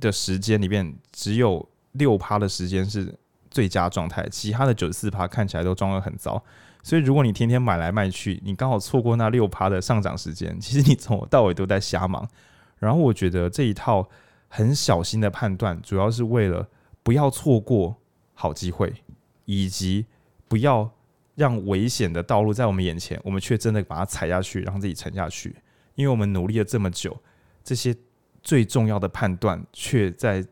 [0.00, 1.68] 的时间里面只有。
[1.92, 3.12] 六趴的时间是
[3.50, 6.40] 最佳状态，其他的九十四趴看起来都装的很糟。
[6.82, 12.28] 所以，如果你天天买来卖去，你刚好错过那六趴的上涨时间，其实你从头到尾都在瞎忙。
[12.76, 14.08] 然后，我觉得这一套
[14.48, 16.68] 很小心的判断，主要是为了
[17.02, 17.96] 不要错过
[18.34, 18.94] 好机会，
[19.46, 20.06] 以及
[20.46, 20.88] 不要
[21.34, 25.56] 让危险的道路在我们眼前，我们却真的把它踩下去，让自己沉下去。
[25.96, 27.18] 因为我们努力了这么久，
[27.64, 27.96] 这些
[28.42, 30.44] 最重要的判断却在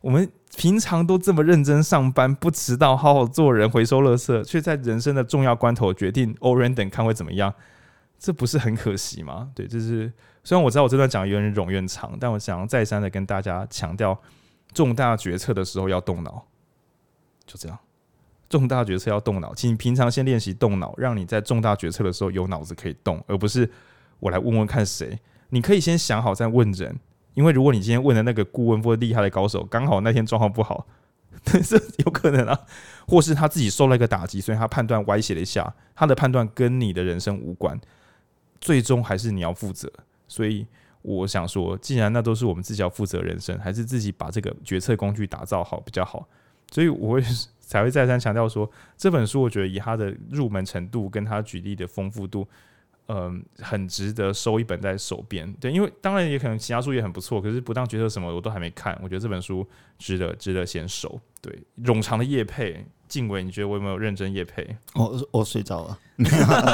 [0.00, 0.30] 我们。
[0.56, 7.52] 平常都这么认真上班，不迟到，好好做人，回收垃圾，却在人生的重要关头决定 all random 看会怎么样，
[8.18, 9.50] 这不是很可惜吗？
[9.54, 10.10] 对，就是
[10.42, 14.18] 虽然我知道我这段讲的有点冗冗长，但我想要再三的跟大家强调，
[14.72, 16.46] 重大决策的时候要动脑，
[17.44, 17.78] 就这样，
[18.48, 23.70] 重大决策要动脑，请你平常先练习动脑，让你在重大决策的时候有脑子可以动，而不是
[24.20, 25.18] 我来问问看谁，
[25.50, 26.98] 你可以先想好再问人。
[27.36, 30.86] 因为如果你今天问的那个顾问或厉害的高手，刚好那天状况不好，
[31.44, 32.58] 这有可能啊，
[33.06, 37.78] 或是他自己受了一个打击，所以他判断歪斜了一下，他的判断跟你的人生无关，
[38.58, 39.92] 最终还是你要负责。
[40.26, 40.66] 所以
[41.02, 46.26] 我想说，既然那都是我们自己要负责人生，还是自己把这个决策工具打造好比较好。
[46.72, 47.22] 所以我会
[47.60, 52.48] 才会再三强调说，这本书我觉得以它的入门程度跟他举例的丰富度。
[53.08, 55.50] 嗯，很值得收一本在手边。
[55.60, 58.98] 对，因为当然也可能其他书也很不错，可是不当决策什么我都还没看。
[59.02, 59.64] 我觉得这本书
[59.98, 61.20] 值得值得先收。
[61.40, 64.76] 对，冗长的夜配，晋伟，你觉得我有没有认真夜配？
[64.94, 65.98] 我我睡着了，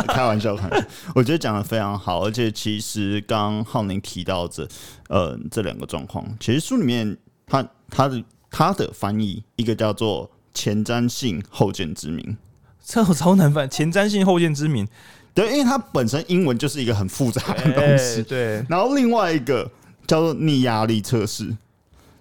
[0.09, 0.89] 开玩笑，开玩笑。
[1.15, 4.67] 我觉得讲的非常好，而且其实刚浩宁提到这
[5.09, 7.15] 呃这两个状况，其实书里面
[7.47, 12.39] 他他的他的翻译一个叫做前瞻性后见之明，
[12.83, 14.89] 这 我超难翻，前瞻性后见之明。
[15.35, 18.17] 对，因为它本身英文就是一个很复杂的东西。
[18.17, 19.71] 欸、对，然后另外一个
[20.07, 21.57] 叫做逆压力测试，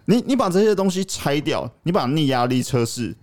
[0.06, 3.15] 你你把这些东西拆掉，你把逆压力测试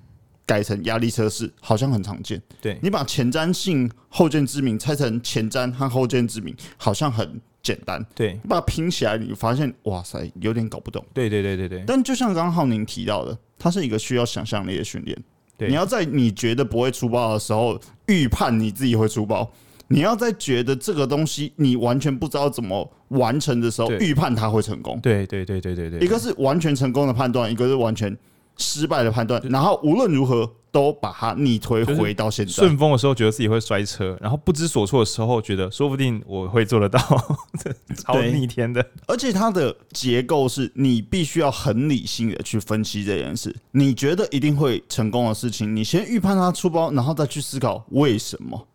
[0.44, 2.40] 改成压力测试，好像很常见。
[2.60, 8.04] 对，你把前瞻性后见之明拆成前瞻和后见之明，好像很简单。
[8.14, 11.04] 对，你把它拼起来，你发现哇塞，有点搞不懂。
[11.14, 11.84] 对对对对对。
[11.86, 15.16] 但就像刚刚浩宁提到的，它是一个需要想象力的训练。
[15.56, 19.50] 对，你要在你觉得不会出包的时候，预判你自己会出包。
[19.88, 25.00] 你要在觉得这个东西你完全不知道怎么完成的时候，预判它会成功。
[25.00, 28.16] 对对对对对对，一个是完全成功的判断，一个是完全
[28.58, 29.42] 失败的判断。
[29.48, 32.52] 然后无论如何都把它逆推回到现在。
[32.52, 37.00] 顺风的时候觉得自己会摔车，然后不知所措的时候觉得说不定我会做得到，
[37.96, 38.86] 超逆天的。
[39.06, 43.56] 而且它的结构是你必须要很理性的去分析这件事。
[43.70, 48.68] 你觉得一定会成功的事情，你先预判它出包，然后再去思考为什么。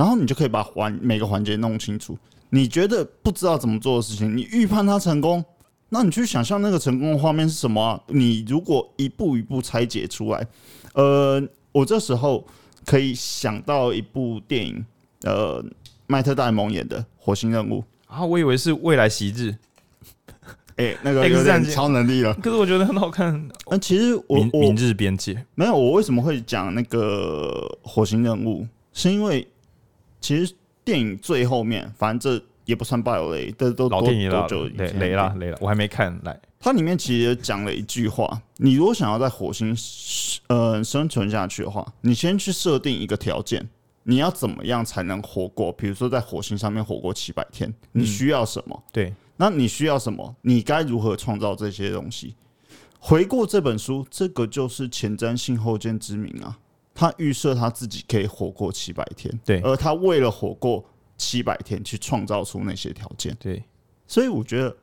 [0.00, 2.16] 然后你就可以把环每个环节弄清楚。
[2.48, 5.44] 你觉得不知道怎么做的事情，你预判它成功，
[5.90, 8.00] 那你去想象那个成功的画面是什么啊？
[8.06, 10.46] 你如果一步一步拆解出来，
[10.94, 12.42] 呃，我这时候
[12.86, 14.82] 可以想到一部电影，
[15.24, 15.62] 呃，
[16.06, 19.54] 迈特戴蒙演的《火星任务》啊，我以为是未来袭日，
[20.76, 22.32] 哎，那个有点超能力了。
[22.36, 23.50] 可是我觉得很好看。
[23.70, 28.66] 那其实我明明日边界没有，我为什么会讲那个火星任务？
[28.94, 29.46] 是因为。
[30.20, 30.54] 其实
[30.84, 36.38] 电影最后面，反正这也不算爆雷，这都老电影了，就雷雷了雷了，我还没看来。
[36.58, 39.74] 它里面其实讲了一句话：你如果想要在火星
[40.48, 43.66] 呃生存下去的话，你先去设定一个条件，
[44.02, 45.72] 你要怎么样才能活过？
[45.72, 48.76] 比如说在火星上面活过七百天，你需要什么？
[48.76, 50.36] 嗯、对，那你需要什么？
[50.42, 52.34] 你该如何创造这些东西？
[52.98, 56.58] 回顾这本书，这个就是前瞻性后见之明啊。
[57.00, 60.84] 他预设他自己可以活过七百天，对，而他为了活过
[61.16, 63.64] 七百天，去创造出那些条件，对。
[64.06, 64.76] 所以我觉得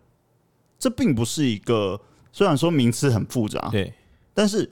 [0.80, 2.02] 这并不是一个，
[2.32, 3.94] 虽然说名词很复杂，对，
[4.34, 4.68] 但是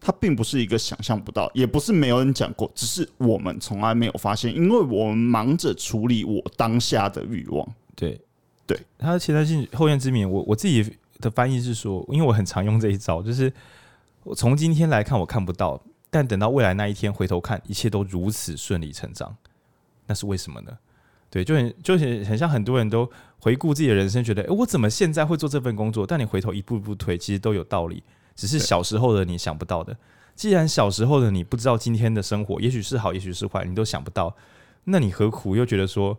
[0.00, 7.64] 它并不是一个想象不到，也不是没有人讲过，只是我们从来没有发现，因为我们忙着处理我当下的欲望。
[7.94, 8.20] 对，
[8.66, 13.52] 对，他的前瞻性后见之明，我我自己的翻译是说，因为我很常用这一招，就是
[14.24, 15.80] 我从今天来看，我看不到。
[16.10, 19.36] 但等到未来那一天回头看，一切都如此顺理成章，
[20.06, 20.78] 那是为什么呢？
[21.30, 26.06] 对，就很就很很像很多人都回顾自己的人生，觉得诶，我怎么现在会做这份工作？
[26.06, 28.02] 但你回头一步一步推，其实都有道理，
[28.34, 29.94] 只是小时候的你想不到的。
[30.34, 34.34] 既然小时候的你不知道今天的生活，也许是好，也许是坏，你都想不到，
[34.84, 36.16] 那你何苦又觉得说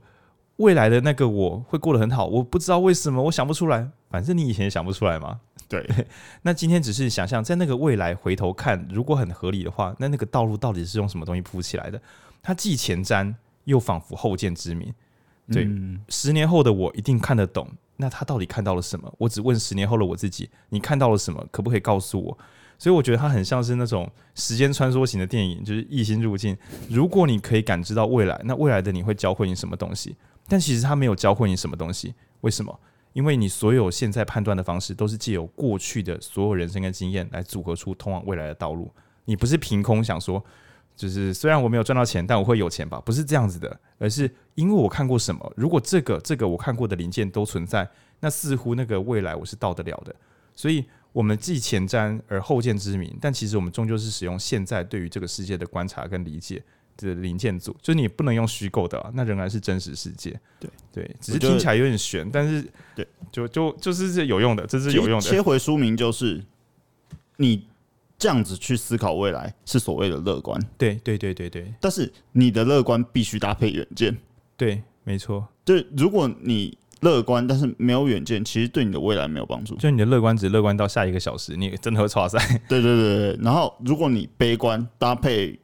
[0.59, 2.25] 未来的那个我会过得很好？
[2.25, 3.89] 我不知道为什么，我想不出来。
[4.09, 5.39] 反正你以前也想不出来嘛。
[5.67, 5.87] 对，
[6.43, 12.01] 那今天只是想象，在那个未来回头看，如果很合理的话，那那个道路到底是用什么东西铺起来的？
[12.41, 13.33] 它既前瞻
[13.65, 14.93] 又仿佛后见之明。
[15.51, 17.67] 对，嗯、十年后的我一定看得懂。
[17.95, 19.13] 那他到底看到了什么？
[19.17, 21.45] 我只问十年后的我自己：你看到了什么？
[21.51, 22.37] 可不可以告诉我？
[22.77, 26.57] 所以我觉得它很像是那种时间穿梭型的电影，就是异星入境。
[26.89, 30.15] 如果你可以感知到未来，那未来的你会教会你什么东西？
[30.49, 32.13] 但其实他没有教会你什么东西。
[32.41, 32.79] 为什么？
[33.13, 38.91] 因为你所有现在判断的方式都是借由过去的所有人生跟经验来组合出通往未来的道路。
[39.25, 40.43] 你不是凭空想说，
[40.95, 43.01] 就是虽然我没有赚到钱，但我会有钱吧？
[43.03, 45.53] 不是这样子的，而是因为我看过什么。
[45.55, 50.15] 如果这个这个我看过的零件都存在，那似乎那个未来我是到得了的。
[50.55, 56.61] 所以，我们既前瞻而后见之明，但其实我们终究是使用现在对于这个世界的观察跟理解。
[57.07, 60.37] 的零件组，就是你不能用虚构的，啊那仍然是真实世界。
[60.59, 65.21] 对对，只是听起来有点悬，但是对，就就就是这有用的，这是有用的。
[65.21, 66.43] 切回书名就是，
[67.37, 67.65] 你
[68.17, 70.59] 这样子去思考未来是所谓的乐观。
[70.77, 74.17] 对对对对对，但是你的乐观必须搭配远见。
[74.57, 75.47] 对，没错。
[75.63, 79.75] 对，如果你乐观但是没有远见，其实对你的未来没有帮助。
[79.77, 82.37] 就你的乐观只乐观到下一个小时，你真的会挫赛。
[82.67, 85.57] 对对对对，然后如果你悲观搭配。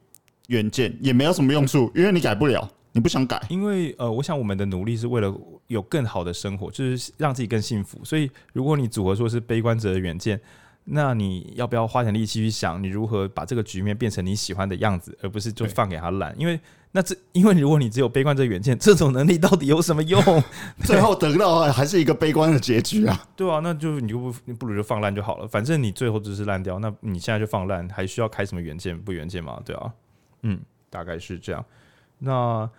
[0.47, 3.41] 远见也没有什么用处，因为你改不了，你不想改。
[3.49, 5.33] 因为呃，我想我们的努力是为了
[5.67, 7.99] 有更好的生活，就是让自己更幸福。
[8.03, 10.39] 所以，如果你组合说是悲观者的远见，
[10.83, 16.33] 那你要不要花点力气去想，你如何把这个局面变成你喜欢的样子，而不是就放给他烂？
[16.39, 16.59] 因为
[16.91, 20.21] 那这，因为如果你只有悲观者远见，这种能力到底有什么用？
[20.85, 23.25] 最后得到还是一个悲观的结局啊！
[23.35, 26.77] 对啊，那就你就不你不如就放烂就好了，反正你最后只是烂掉。
[26.77, 29.59] 那你现在就放烂，还需要开什么远见不远见吗？
[29.65, 29.91] 对啊。
[30.47, 31.65] 嗯，大概是这样。
[32.19, 32.69] 那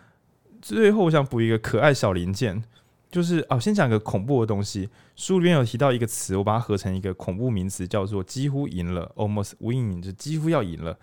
[0.63, 2.63] 最后我想补一个可爱小零件，
[3.11, 4.89] 就是哦，先讲个恐怖的东西。
[5.17, 10.97] 书里面有提到一个词，我把它合成一个恐怖名词，叫做“几乎赢了 ”（almost win），就几乎要赢了。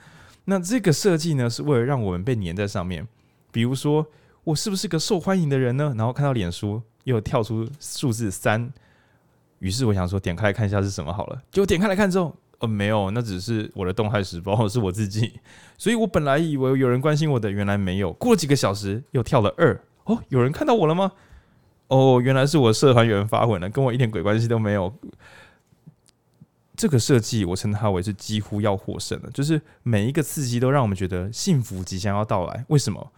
[0.46, 3.06] 那这个设计呢，是为了让我们被粘在上面。
[3.52, 4.08] 比如说，
[4.46, 5.94] 我是不是个受欢迎的人呢？
[5.98, 8.72] 然后看到脸书又跳出数字三，
[9.60, 11.42] 于是我想说，点开来看一下是什么好了。
[11.52, 12.34] 结果点开来看之后。
[12.64, 15.34] 呃，没有，那只是我的动态时报， 是我自己，
[15.78, 18.14] 所以我本来以为有人关心我的，原来没有。
[18.14, 21.12] 过了几个小时，又跳了二，哦，有人看到我了吗？
[21.90, 24.94] 哦，原来是我社团有人发文了，跟我一点鬼关系都没有。
[26.78, 32.64] 这个设计我称它为是几乎要获胜了，就是每一个刺激都让我们觉得幸福即将要到来。
[32.70, 33.12] 为什么？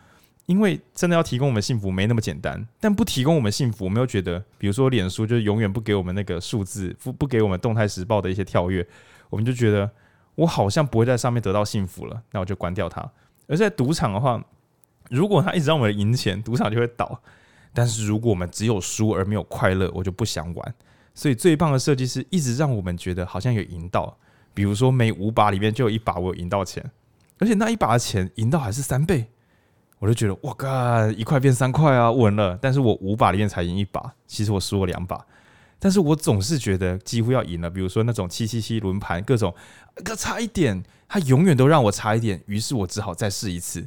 [0.47, 8.87] 因为真的要提供我们幸福没那么简单，但不提供我们幸福，我没有觉得，比如说脸书就是永远不给我们那个数字，不不给我们动态时报的一些跳跃。
[9.35, 9.91] 我们就觉得
[10.35, 13.05] 我好像不会在上面得到幸福了，那我就关掉它。
[13.49, 14.41] 而在赌场的话，
[15.09, 17.21] 如果他一直让我们赢钱，赌场就会倒。
[17.73, 20.73] 但是如果我们只有输而没有快乐，我就不想玩。
[21.13, 24.17] 所以最棒的设计是一直让我们觉得好像有赢到。
[24.53, 26.89] 比如说每五把里面就有一把我有赢到钱，
[27.39, 29.27] 而且那一把的钱赢到还是三倍，
[29.99, 32.57] 我就觉得哇靠，一块变三块啊，稳了。
[32.61, 35.25] 但是我五把里面才赢一把，其实我输了两把。
[35.77, 39.53] 但是我总是觉得几乎要赢了，比如说那种七七七轮盘，各种，
[40.03, 43.85] 可差一点，他永远都让我差一点，于是我只好再试一次。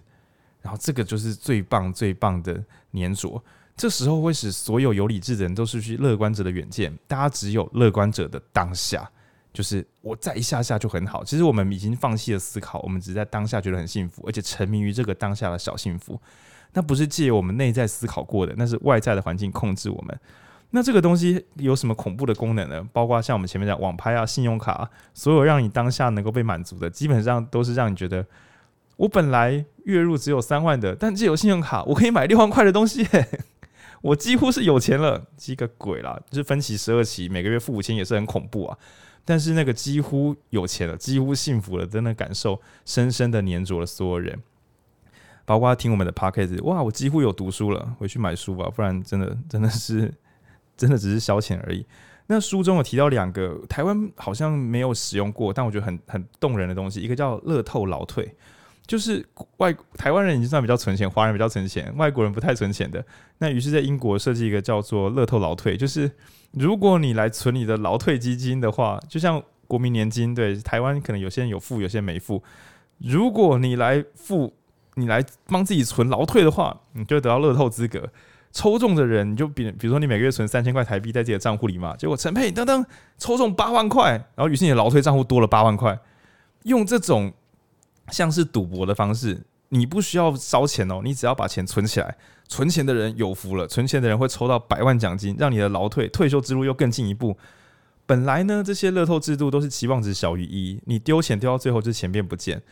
[0.60, 3.42] 然后这个就是最棒最棒的粘着，
[3.76, 9.08] 这时候会使所有有理智的人都失去乐观者的远见，大家只有乐观者的当下，
[9.52, 11.24] 就是我再一下下就很好。
[11.24, 16.20] 其实我们已经放弃了思考，我们只在当下觉得很幸福，而且沉迷于这个当下的小幸福。
[16.72, 20.20] 那不是借我们内在思考过的，那是外在的环境控制我们。
[20.70, 22.86] 那这个东西有什么恐怖的功能呢？
[22.92, 28.26] 包括像我们前面讲网拍啊、信用卡，所有让你当下能够被满足的，基本上都是让你觉得，
[28.96, 33.06] 我本来月入只有三万的，但借有信用卡，我可以买六万块的东西。
[34.00, 36.20] 我几乎是有钱了，几个鬼啦！
[36.30, 38.78] 就是分期十二期，每个月付五千也是很恐怖啊。
[39.24, 44.40] 但是那个几乎有钱了，几乎幸福了，真的感受深深的黏着了所有人，
[45.44, 46.62] 包括听我们的 podcast。
[46.62, 50.14] 哇，我几乎有读书了，回去买书吧，不然真的真的是
[50.78, 51.84] 真的只是消遣而已。
[52.28, 58.34] 那书中有提到两个台湾好像没有使用过，但我觉得很很动人的东西，一个叫乐透劳退。
[58.86, 59.22] 就是
[59.58, 63.04] 外台湾人已经算比较存钱，华人比较存钱，外国人不太存钱的。
[63.36, 66.10] 那于是，在英国设计一个叫做“乐透劳退”，就是
[66.52, 72.42] 如果你来存你的劳退基金的话，就像国民年金，对台湾可能有些人有付，有些人没付。
[72.96, 74.54] 如果你来付，
[74.94, 78.10] 你来帮自己存劳退的话，你就得到乐透资格。
[78.52, 82.84] 抽中的人，你就比比如说你每个月存三千块台币在自己的账户里嘛，结果陈佩噔噔
[83.18, 85.98] 抽中八万块，然后于是你的劳退账户多了八万块，
[86.64, 87.32] 用这种。
[88.10, 89.38] 像是赌博的方式，
[89.68, 92.16] 你不需要烧钱哦，你只要把钱存起来，
[92.48, 97.36] 存钱的人有福了，存钱的人会抽到百万奖金，让你的劳退退休之路又更进一步。
[98.06, 102.62] 本来呢，这些乐透制度都是期望值小于一，你丢钱丢到最后就钱变不见。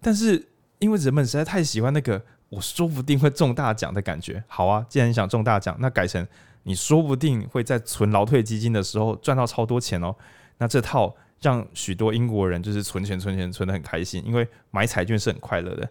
[0.00, 0.42] 但是
[0.78, 6.26] 因为人们实在太喜欢那个我说不定会中大奖的感觉，好啊，既然你想中大奖，那改成
[6.62, 10.14] 你说不定会在存劳退基金的时候赚到超多钱哦。
[10.58, 11.14] 那这套。
[11.40, 15.88] 让许多英国人就是存钱、存钱、存得很开心，因为买彩券是很快乐的。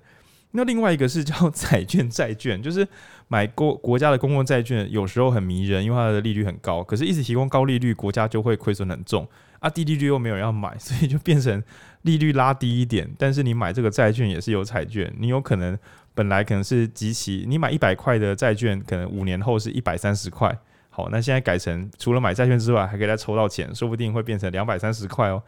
[0.52, 2.86] 那另外一个是叫 彩券债券，就是
[3.30, 6.84] 买国国家的公共债券，有时候很迷人，因为它的利率很高。
[6.84, 9.26] 可是，一直提供高利率，国家就会亏损很重
[9.60, 9.70] 啊。
[9.70, 11.64] 低利率又没有人要买，所以就变成
[12.02, 13.10] 利率拉低一点。
[13.18, 15.80] 但是你买这个债券也是有彩券，你有可能
[16.18, 20.58] 本来可能是集齐，你买一百块的债券，可能五年后是一百三十块。
[20.90, 25.44] 好，那现在改成除了买债券之外，还可以再抽到钱，说不定会变成两百三十块哦。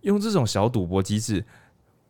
[0.00, 1.44] 用这种小赌博机制，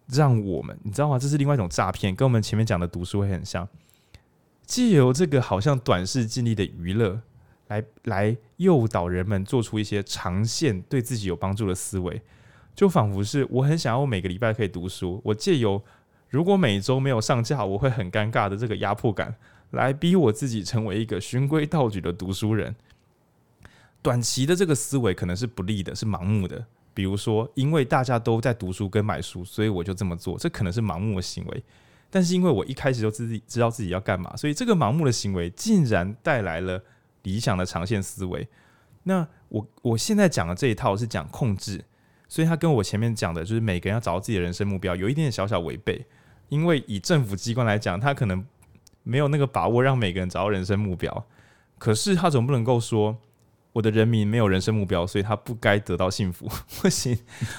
[0.07, 1.19] 让我们你知道吗？
[1.19, 3.69] 这是另外一种诈骗，跟我们前面讲的读书会很像。
[4.65, 7.21] 借由这个好像短视近利的娱乐，
[7.67, 12.23] 来来诱导人们做出一些长线对自己有帮助的思维，
[12.77, 15.83] 就仿佛是我很想要我每个礼拜可以读书，我借由
[16.35, 19.33] 如果每周没有上架，我会很尴尬的这个压迫感。
[19.71, 22.75] 来逼我自己成为一个循规蹈矩的读书人。
[24.03, 26.67] 短期的这个思维可能是不利的，是盲目的。
[26.93, 31.63] 比如说，因为大家都在读书跟买书，所以我就这么做，这可能是盲目的行为。
[32.11, 36.83] 但是因为我一开始就自己知道自己要干嘛，所以这个盲目的行为竟然带来了
[37.23, 38.49] 理想的长线思维。
[39.05, 41.85] 那我我现在讲的这一套是讲控制，
[42.29, 46.05] 所以它跟我前面讲的就是每个人要找到自己的人生目标有一点点小小违背。
[46.49, 48.45] 因为以政府机关来讲，他可能。
[49.07, 51.27] 没有那个把握让每个人找到人生目标，
[51.77, 53.15] 可是他总不能够说
[53.75, 56.49] 我的人民没有人生目标，所以他不该得到幸福。
[56.81, 57.15] 不行，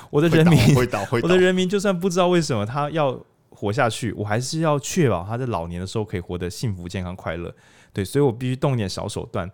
[0.10, 0.60] 我的人民，
[1.22, 7.54] 我的人民就算不知道为什么他要活下去，我还是要确保他在老年的时候可以活得幸福、健康、快乐。
[7.94, 9.48] 对，所以我必须动点小手段。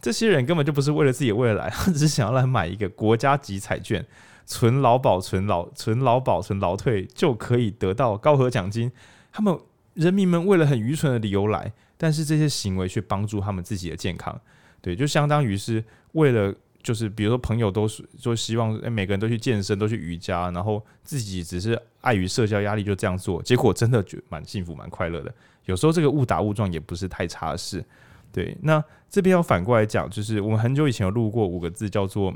[0.00, 4.06] 这些人根本就不是为了自己的未来，他只是想要来买一个国家级彩券，
[4.46, 8.90] 存劳保、存劳、存劳保、存劳退，就可以得到高额奖金。
[9.30, 9.58] 他们。
[9.94, 14.34] 人民们为了很愚蠢的理由来，但是这些行为却帮助他们自己的健康，
[14.80, 16.50] 对，就相当于是为了
[16.82, 25.34] 就是比如说朋友都是就希望诶每个人都去健身，都去瑜伽，然后自己只是碍于社交压力就这样做，结果真的觉蛮幸福蛮快乐的。
[25.66, 27.84] 有时候这个误打误撞也不是太差的事，
[28.32, 28.56] 对。
[28.62, 32.34] 那这边要反过来讲，就是我们很久以前有录过五个字，叫做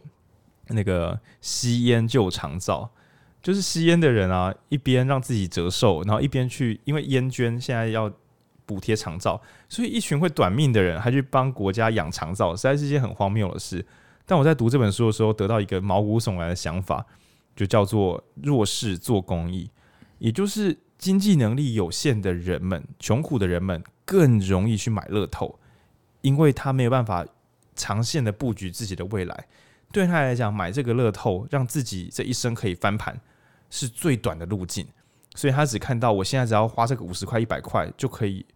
[0.68, 2.90] 那个吸烟救长照。
[3.42, 8.10] 就是吸烟的人啊，一边让自己折寿，然后一边去，因为烟捐现在要
[8.64, 13.86] 补贴长照，所以一群会短命的人还去帮国家养长照，实在是一件很荒谬的事。
[14.24, 17.06] 但我在读这本书的时候，得到一个毛骨悚然的想法，
[17.54, 19.70] 就叫做弱势做公益，
[20.18, 25.60] 也就是经济能力有限的人们、穷苦的人们更容易去买乐透，
[26.22, 27.24] 因为他没有办法
[27.76, 29.46] 长线的布局自己的未来。
[29.92, 33.18] 对他来讲，买这个乐透，让自己这一生可以翻盘。
[33.68, 34.86] 是最短的路径，
[35.34, 38.46] 所以他只看到我现在只要花这个五十块、一百块就可以，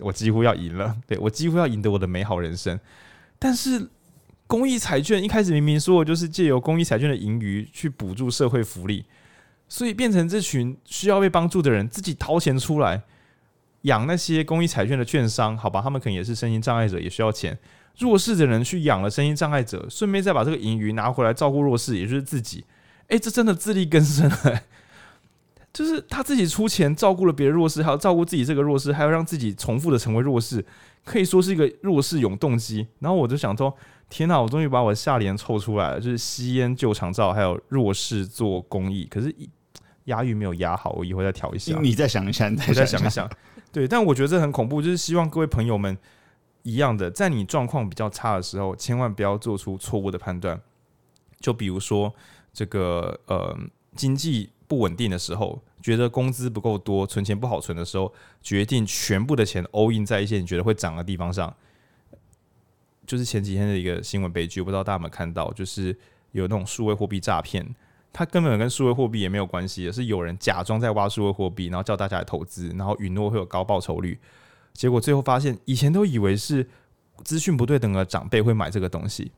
[0.00, 2.78] 我几乎要赢了，对，我几乎要赢得我的美好人生。
[3.38, 3.88] 但是
[4.48, 9.06] 公益彩券一开始明明说我就是借由公益彩券的盈余去补助社会福利，
[9.68, 13.00] 所以变成这群需要被帮助的人自己掏钱出来
[13.82, 17.56] 养那些公益彩券的券商，好吧，他们可能也是身心障碍者，也需要钱。
[17.98, 22.64] 弱势的人去养了身心障碍者，顺便再把这个盈余拿回来照顾弱势，也就是自己。
[23.02, 24.62] 哎、欸，这真的自力更生了，欸，
[25.72, 30.64] 就是他自己出钱照顾了别人弱势，还要照顾自己这个弱势，还要让自己重复的成为弱势，
[31.04, 32.86] 可以说是一个弱势永动机。
[33.00, 33.74] 然后我就想说，
[34.08, 39.04] 天哪，我终于把我的下联凑出来了，就是吸烟救长照，还有弱势做公益。
[39.04, 39.34] 可是
[40.04, 41.78] 押韵没有押好，我以后再调一下。
[41.80, 43.28] 你再想一下，你再想一想。
[43.70, 45.96] 对，但我觉得这很恐怖，就是希望各位朋友们。
[46.62, 50.60] 一样的，在你状况比较差的时候，千万不要做出错误的判断。
[51.40, 52.14] 就比如说
[52.52, 53.58] 这个呃
[53.96, 61.52] 经济不稳定的时候，觉得工资不够多，存钱不好存的时候，决定全部的钱 all in 在一些你觉得会涨的地方上。
[63.04, 65.94] 就是前几天的一个新闻悲剧，不知道大家有没有看到，就是
[66.30, 67.74] 有那种数位货币诈骗，
[68.12, 74.16] 它根本跟数位货币也没有关系，也是有人假装在挖数位货币，然后叫大家来投资，然后允诺会有高报酬率。
[74.72, 76.66] 结果最后发现，以前都以为是
[77.24, 79.30] 资讯不对等的长辈会买这个东西，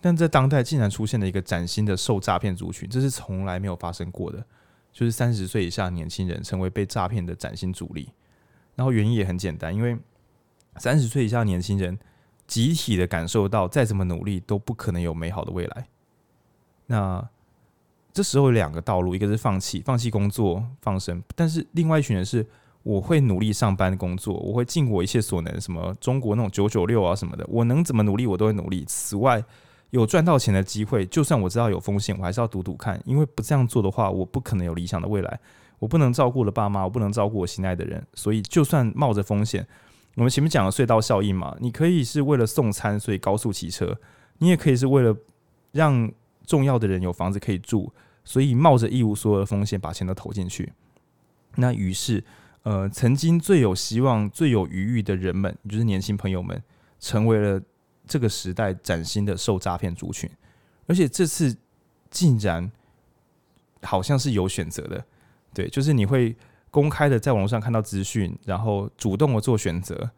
[0.00, 4.44] 但在当代竟然出现了一个崭新的受诈骗族群，这是从来没有发生过的，
[4.92, 8.10] 就是三十岁以下年轻人成为被诈骗的崭新主力。
[8.74, 9.96] 然后原因也很简单，因为
[10.78, 11.98] 三十岁以下年轻人
[12.46, 15.86] 集体的感受到，再怎么努力都不可能有美好的未来。
[16.86, 17.26] 那
[18.12, 22.46] 这时候有两个道路，一个是放弃，放弃工作放生，但是另外一群人是。
[22.82, 25.60] 我会努力上班工作，我会尽我一切所能。
[25.60, 28.84] 什么中国那种九九六啊什么的，我能怎么努力我都会努力。
[28.88, 29.44] 此外，
[29.90, 33.00] 有赚到钱的机会，就算我知道有风险，我还是要赌赌看。
[33.04, 35.38] 因为不这样做的话，我不可能有理想的未来。
[35.78, 38.04] 我不能照顾了爸妈，我不能照顾我心爱的人。
[38.14, 39.64] 所以，就算冒着风险，
[40.16, 43.94] 我们前面讲了隧道效应嘛，你可以是为了送餐，所以高速骑车；
[44.38, 45.16] 你也可以是为了
[45.70, 46.10] 让
[46.44, 47.92] 重要的人有房子可以住，
[48.24, 50.72] 所以冒着一无所有的风险把钱都投进去。
[51.54, 52.24] 那于是。
[52.62, 56.62] 呃，曾经最有希望、最有余裕的人们，就是年轻朋友们，
[57.00, 57.60] 成为了
[58.06, 60.30] 这个时代崭新的受诈骗族群。
[60.86, 61.56] 而且这次
[62.10, 62.70] 竟然
[63.82, 65.04] 好像是有选择的，
[65.54, 66.36] 对，就是你会
[66.70, 70.10] 公开的在网络上看到资讯，然后主动的做选择，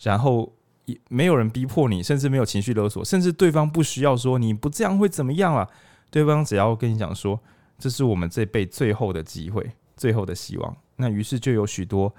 [0.00, 0.52] 然后
[0.86, 5.68] 也没有人逼迫你，甚至没有情绪勒索，甚至对方不需要说你不这样会怎么样啊？
[6.10, 7.38] 对方只要跟你讲说，
[7.78, 10.76] 这是我们这辈最后的机会，最后的希望。
[10.96, 12.14] 那于是就有许多，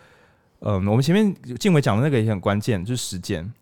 [0.59, 3.53] 嗯，我们前面晋玮讲的那个也很关键，就是时间。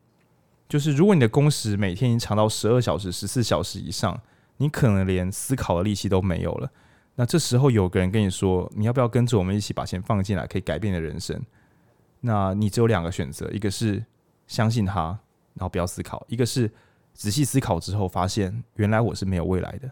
[0.69, 4.19] 就是如果你的工时每天已经长到十二小时、十四小时以上，
[4.57, 6.71] 你可能连思考的力气都没有了。
[7.15, 11.39] 那这时候有个人跟你说，你要不要跟着我们一起把钱放进来，可以改变你的人生？
[12.21, 14.03] 那你只有两个选择，一个是
[14.47, 15.09] 相信他，
[15.53, 16.71] 然后不要思考；一个是
[17.13, 19.91] 仔细思考之后发现，原来我是没有未来的。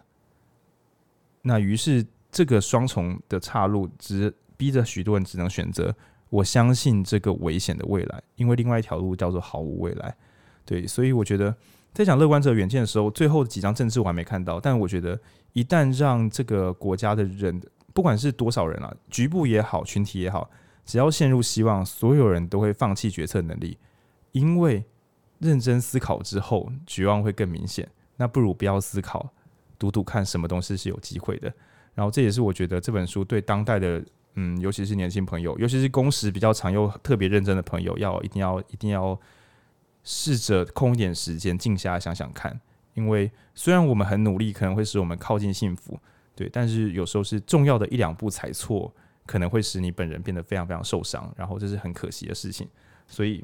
[1.43, 4.33] 那于是这个双重的岔路只。
[4.61, 5.91] 逼着许多人只能选择，
[6.29, 10.15] 我相信这个危险的未来，因为另外一条路叫做毫无未来。
[10.63, 11.55] 对，所以我觉得
[11.91, 15.19] 在讲乐观者远见的时候，最后几张政治我还没看到，但我觉得
[15.53, 17.59] 一旦让这个国家的人，
[17.91, 20.47] 不管是多少人啊，局部也好，群体也好，
[20.85, 23.79] 只要陷入希望，所有人都会放弃决策能力，
[24.33, 24.85] 因为
[25.39, 27.89] 认真思考之后，绝望会更明显。
[28.17, 29.33] 那不如不要思考，
[29.79, 31.51] 赌赌看什么东西是有机会的。
[31.93, 34.03] 然后这也是我觉得这本书对当代的。
[34.35, 39.19] 嗯，尤其是年轻朋友，尤其是工时比较长又特别认真的朋友，要一定要一定要
[40.05, 42.57] 试着空一点时间，静下来想想看。
[42.93, 45.99] 因为虽然我们很努力，可能会使我们靠近幸福，
[46.33, 48.89] 对，但是有时候是重要的一两步踩错，
[49.25, 52.65] 可能会使你本人变得非常非常受伤，然后这是很可惜的事情。
[53.07, 53.43] 所以，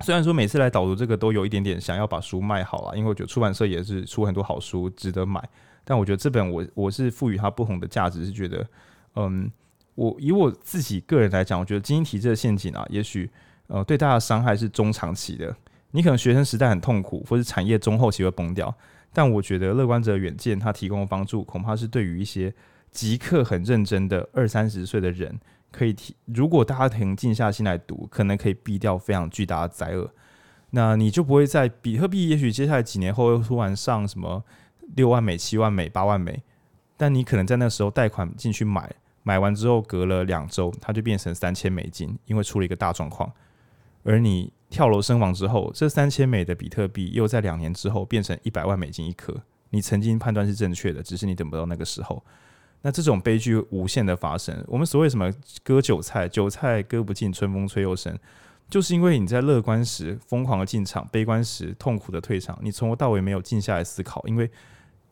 [0.00, 5.42] 虽然说每次来导读这个都有一点点想要把书卖好了，因为我觉得出版社也是出很多好书值得买，
[5.84, 8.66] 但我觉得这本我我是赋予它不同的价值，是觉得
[9.16, 9.50] 嗯。
[9.94, 13.30] 我以我自己个人来讲，我觉得精英体制的陷阱啊，也许
[13.66, 15.54] 呃对大家的伤害是中长期的。
[15.90, 18.74] 你可能学生时代很痛苦，或是产业中后期会崩掉。
[19.12, 22.54] 但我觉得乐观者远见他提供的帮助，恐怕是对于一些
[22.90, 25.38] 即刻很认真的二三十岁的人，
[25.70, 26.16] 可以提。
[26.24, 30.10] 如果大家能静下心来读，可能可以避掉非常巨大的灾厄。
[30.70, 34.42] 那你就不会在比特币，也许接下来几年后又突然上什么
[34.94, 36.42] 六万美、七万美、八万美，
[36.96, 38.94] 但你可能在那时候贷款进去买。
[39.24, 43.32] 买完之后，隔了两周，它就变成三千美金，因为出了一个大状况。
[44.02, 49.32] 而你跳楼身亡之后，这三千美的比特币又在两年之后变成一百万美金一颗。
[49.70, 52.20] 你曾经判断是正确的，只是你等不到那个时候。
[52.80, 54.52] 那这种悲剧无限的发生。
[54.66, 55.32] 我们所谓什么
[55.62, 58.18] 割韭菜，韭菜割不尽，春风吹又生，
[58.68, 62.58] 就是因为你在乐观时疯狂的进场，悲观时痛苦的退场。
[62.60, 64.50] 你从头到尾没有静下来思考，因为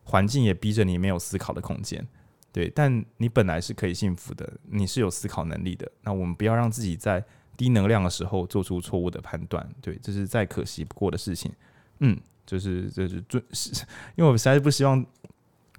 [0.05, 2.07] 环境也逼着你没有思考的空间。
[2.53, 5.89] 对，但你本来是可以幸福的，你是有思考能力的。
[6.03, 7.25] 那我们不要让自己在
[7.57, 9.65] 低能量的时候做出错误的判断。
[9.81, 11.53] 对，这是再可惜不过的事情。
[12.01, 13.23] 嗯，就是就是
[13.53, 13.85] 是，
[14.17, 15.07] 因为我实在是不希望，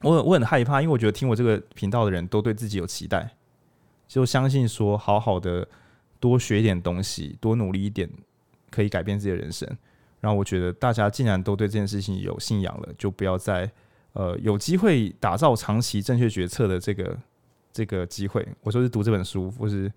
[0.02, 3.36] 我我很害怕，因为我觉得听我这个频道的人都对自己有期待，
[4.08, 5.68] 就相信说好好的
[6.22, 8.10] 多学一点东西，多努力一点，
[8.70, 9.68] 可以改变自己的人生。
[10.22, 13.70] 然后我觉得大家既然都对这件事情有信仰了，就不要再。
[14.14, 17.18] 呃，有机会打造长期正确决策的这个
[17.72, 19.92] 这个机会，我说是读这本书，或是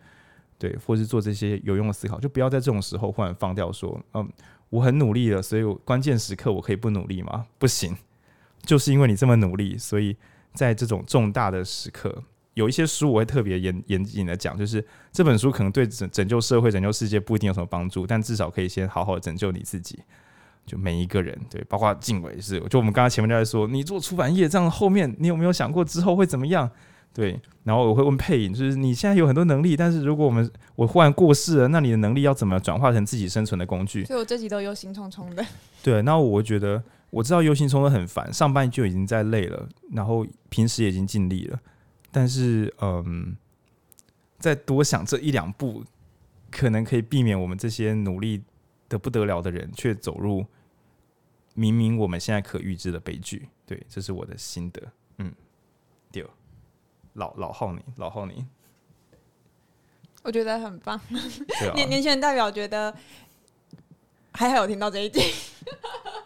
[0.59, 4.29] 对，或是做这些有用的思考，就不要在这种时候忽然放掉说，嗯，
[4.71, 7.47] 我很努力了，所以我关键时刻我可以不努力吗？
[7.59, 7.97] 不行，
[8.63, 10.17] 就是因为你这么努力，所以
[10.53, 12.23] 在这种重大的时刻，
[12.55, 19.99] 有一些书我会特别严严谨的讲，就是这本书可能对拯拯救社会、拯救世界不一定有什么帮助，但至少可以先好好的拯救你自己。
[20.67, 26.71] 就每一个人，对，包括静伟是，就我们刚刚前面在说，你做出版业这样后面，你有没有想过之后会怎么样？
[27.13, 34.05] 对，然后我会问配影，就是你现在有很多能力，但是如果我们我忽然过世了，那你的能力要怎么转化成自己生存的工具？
[34.05, 35.47] 所以我这集都忧心忡忡的。
[35.81, 41.61] 对，那我觉得我知道忧心忡忡很烦，上班就已经在累了，然后平时也已经尽力了，
[42.11, 43.37] 但是嗯，
[44.41, 45.85] 再多想这一两步，
[46.51, 48.43] 可能可以避免我们这些努力
[48.89, 50.45] 的不得了的人，却走入
[51.55, 53.49] 明明我们现在可预知的悲剧。
[53.65, 54.83] 对，这是我的心得。
[55.19, 55.35] 嗯，
[56.13, 56.27] 对。
[57.15, 58.45] 老老浩你，老浩你，
[60.25, 60.99] 我觉得很棒。
[60.99, 62.93] 啊、年年轻人代表觉得
[64.33, 65.25] 还好有听到这一点，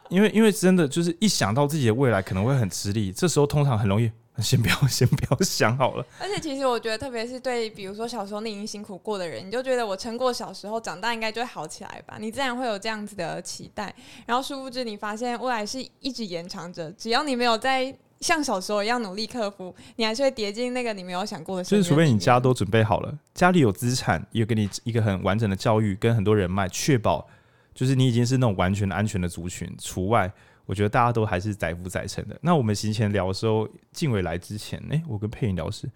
[0.09, 4.11] 因为因为真的就是一想到自己的未来可能会很吃力，这时候通常很容易
[4.43, 6.07] 先不要先不要想好了。
[6.21, 12.17] 而且其实我觉得，特别是对比如说小时候你已经辛苦过的人，你就觉得我撑过小时候，长大应该就会好起来吧？
[12.21, 13.95] 你自然会有这样子的期待。
[14.27, 17.95] 然后殊不知，你发现未来是一直延长着，只要你没有在。
[18.21, 21.63] 像小时候一样努力克服，你还是会跌进那个你没有想过的。
[21.63, 27.25] 就是除非你家都准备好了，家里有资产，也给你一个很完整的教育跟很多人脉，确保
[27.73, 29.73] 就是你已经是那种完全的安全的族群。
[29.81, 30.29] 除外，
[30.69, 32.39] 我觉得大家都还是载浮载沉的。
[32.43, 35.91] 那我们行前聊的时候，静伟来之前，哎、欸，我跟佩颖聊是，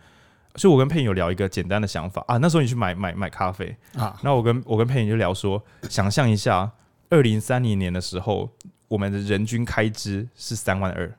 [0.56, 2.38] 所以我跟佩颖有聊一个简单的想法啊。
[2.38, 6.72] 那时候你去买买买咖啡啊，那我跟我跟佩颖就聊说，想象一下，
[7.10, 8.48] 二零三零年的时候，
[8.88, 11.14] 我们的人均开支是三万二。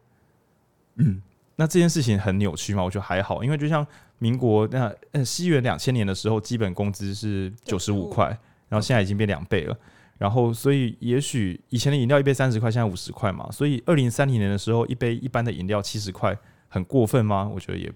[0.96, 1.22] 嗯，
[1.56, 2.84] 那这件事情很扭曲嘛？
[2.84, 3.86] 我觉得还好，因为就像
[4.18, 8.26] 民国那呃西元两千年的时候，基本工资是九十五块，
[8.68, 9.78] 然后现在已经变两倍了。
[10.18, 13.50] 然后所以也许以前的饮料一杯三十块，现在五十块嘛。
[13.52, 16.38] 所以二零三零年的时候，一杯一般的饮料七十块，
[16.70, 17.50] 很过分吗？
[17.54, 17.92] 我觉得也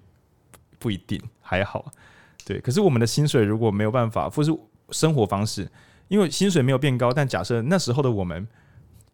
[0.79, 1.91] 不一定，还好。
[2.45, 4.51] 对，可是我们的薪水如果没有办法，或是
[4.91, 5.69] 生活方式，
[6.07, 8.47] 因为薪水没有变高，但假设那时候的我们。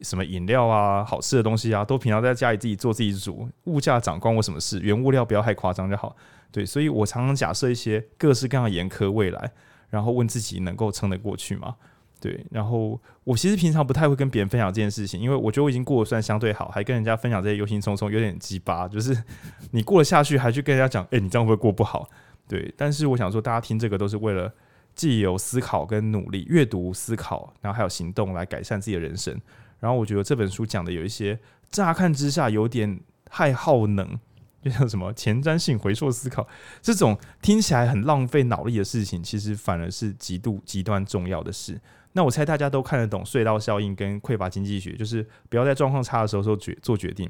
[0.01, 3.47] 什么饮料啊，好吃的东西啊，都平常在家里自己做自己煮。
[3.65, 4.77] 物价涨关我什么事？
[4.81, 6.13] 原物料不要太夸张就好。
[6.51, 9.49] 对，所以我常常假设一些各式各样严苛未来，
[9.89, 11.75] 然后问自己能够撑得过去吗？
[12.23, 18.87] 对，然后我其实平常不太会跟别人分享这件事情，因为我觉得我已经过得算相对好，还跟人家分享这些忧心忡忡，有点鸡巴。
[18.87, 19.21] 就是
[19.71, 22.07] 你过得下去，还去跟人家讲，诶、你这样会不会过不好？
[22.47, 24.49] 对，但是我想说，大家听这个都是为了
[24.95, 29.37] 既有思考跟努力，阅读、思考，然后还有行动来改善自己的人生。
[29.81, 31.37] 然后我觉得这本书讲的有一些
[31.69, 34.17] 乍看之下有点太耗能，
[34.61, 36.47] 就像什么前瞻性回溯思考
[36.81, 41.81] 这种听起来很浪费脑力的事情，其实反而是极度极端重要的事。
[42.13, 47.29] 那我猜大家都看得懂隧道效应跟匮乏经济学，就是不要在状况差的时候做决做决定，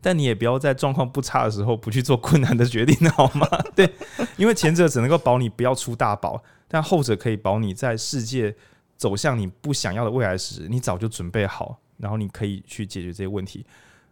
[0.00, 3.46] 但你也不要在状况不差的时候不去做困难的决定， 好吗？
[3.76, 3.88] 对，
[4.36, 8.54] 因为前者只能够保你不要出大宝，但后者可以保你在世界。
[8.98, 13.66] 走向你不想要的未来时，你早就准备好，然后你可以去解决这些问题。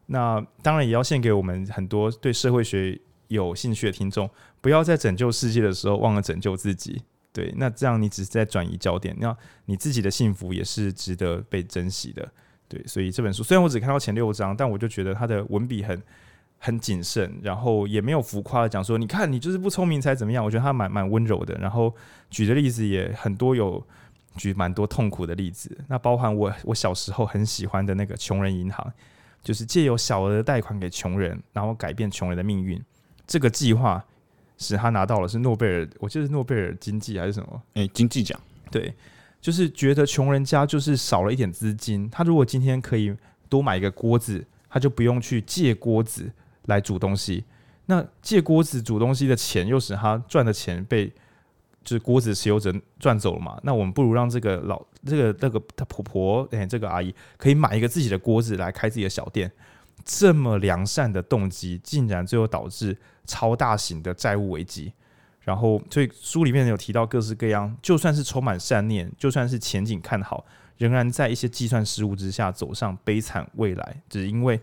[0.06, 4.28] 那当然也要献给我们很多对社会学有兴趣的听众，
[4.60, 7.00] 不要在拯救世界的时候忘了拯救自己。
[7.32, 12.28] 对，那这样你只是在转移焦点，那你自己的幸福也是值得被珍惜的。
[12.68, 16.02] 对，所以这本书虽然我只看到前六章，但我就觉得它的文笔很
[16.58, 20.44] 很谨慎，然后也没有浮夸的讲说，你看你就是不聪明才怎么样。
[20.44, 21.94] 我觉得他蛮蛮温柔的，然后
[22.30, 23.84] 举的例子也很多有。
[24.36, 28.92] 举蛮多痛苦的例子，那包含我我小时候很喜欢的那个穷人银行，
[29.42, 32.80] 就是借由小额的贷款给穷人，然后改变穷人的命运。
[33.26, 34.02] 这个计划
[34.60, 37.60] 使他拿到了是诺贝尔，我记得是诺贝尔经济还是什么？
[37.74, 38.38] 诶，经济奖。
[38.70, 38.94] 对，
[39.40, 43.12] 就是觉得穷人家就是少了一点资金，他如果今天可以
[43.48, 46.30] 多买一个锅子，他就不用去借锅子
[46.66, 47.42] 来煮东西。
[47.86, 51.12] 那借锅子煮东西的钱，又使他赚的钱被。
[51.82, 59.50] 就是锅子持有者赚走了嘛，那我们不如让这个老这个那个他婆婆哎、欸，这个阿姨可以买一个自己的锅子来开自己的小店。
[60.04, 62.96] 这么良善的动机，竟然最后导致
[63.26, 64.92] 超大型的债务危机。
[65.42, 70.44] 然后，所以书里面有提到各式各样，就算是充满善念，就算是前景看好，
[70.76, 74.60] 仍然在一些计算失误之下走上悲惨未来，只因为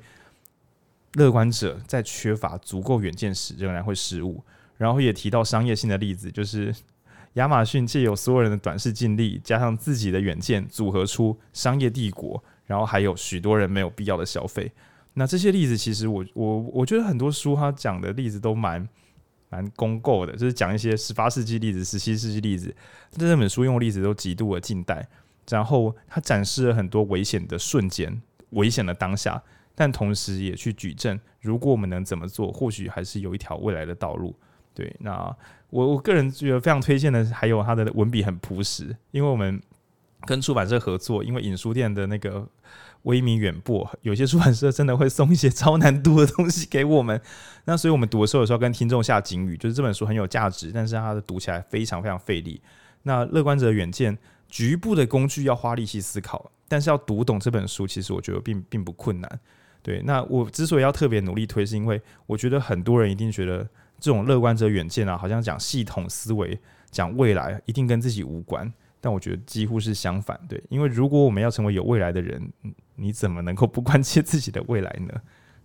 [1.14, 4.44] 乐观者在缺乏足够远见时，仍然会失误。
[4.78, 6.74] 然后也提到商业性的例子，就是。
[7.34, 14.72] 亚马逊借由所有人的短视近利，加上自己的远见，组合出商业帝国，然后还有许多人没有必要的消费。
[15.20, 18.88] 那这些例子，其实我我我觉得很多书他讲的例子都蛮
[19.50, 22.74] 蛮公构的，就是讲一些十八世纪例子、十七世纪例子。
[23.12, 25.08] 但这本书用的例子都极度的近代，
[25.50, 29.42] 然后它展示了很多危险的瞬间、危险的当下，
[29.74, 34.36] 但同时也去举证，如果我们能怎么做，或许还是有一条未来的道路。
[34.76, 35.36] 对，那
[35.72, 39.60] 我我个人觉得非常推荐的，还有他的文笔很朴实，因为我们
[40.28, 42.48] 跟出版社合作，因为影书店的那个
[43.08, 47.20] 威名远播，有些出版社真的会送一些超难读的东西给我们，
[47.66, 52.62] 那所以我们读的时候有时候跟听众下警语，就是这本书很有价值，但是它的读起来非常非常费力。
[53.04, 59.40] 那乐观者远见，局部的工具要花力气思考，但是要读懂这本书，其实我觉得并并不困难。
[59.82, 63.68] 对，那我之所以要特别努力推，是因为我觉得很多人一定觉得。
[64.00, 66.56] 这种乐观者远见啊，好像讲系统思维、
[66.92, 68.72] 讲未来，一定跟自己无关。
[69.00, 72.42] 但我觉得几乎是相反，对，因为如果我们要成为有未来的人，
[72.96, 75.14] 你怎么能够不关切自己的未来呢？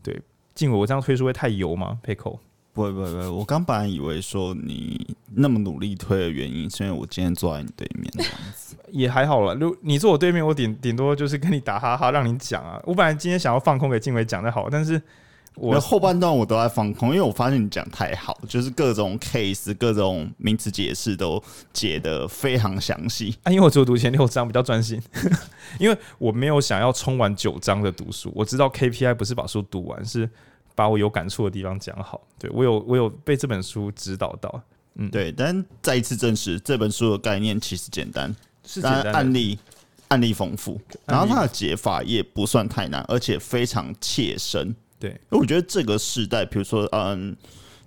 [0.03, 0.21] 对，
[0.55, 1.99] 静伟，我这样推书会太油吗？
[2.03, 2.39] 佩口，
[2.73, 9.55] 不会不会不会，我刚本来以为说你那么努力推的原因，是因为我今天坐在你对面这样子， 也还好了。
[9.55, 12.81] 如你坐我对面，我顶顶多就是跟你打哈哈，让你讲啊。
[12.85, 15.01] 我本来今天想要放空给静伟讲的好，但是。
[15.55, 21.43] 我后半段我都在放空，因为我发现你讲太好，就是各种 case、各种名词解释都
[21.73, 23.37] 解得非常详细。
[23.43, 25.01] 啊，因为我只有读前六章比较专心，
[25.79, 28.33] 因为我没有想要冲完九章的读书。
[28.35, 30.29] 我知道 KPI 不是把书读完，是
[30.75, 32.21] 把我有感触的地方讲好。
[32.39, 34.63] 对，我有我有被这本书指导到，
[34.95, 35.31] 嗯，对。
[35.31, 38.35] 但再一次证实，这本书的概念其实简单，
[38.67, 39.59] 是简单，案例
[40.09, 44.75] 案例丰富，然后它的解法也不算太难，而且非常切身。
[45.03, 47.37] 对，我觉得这个时代，比如说，嗯，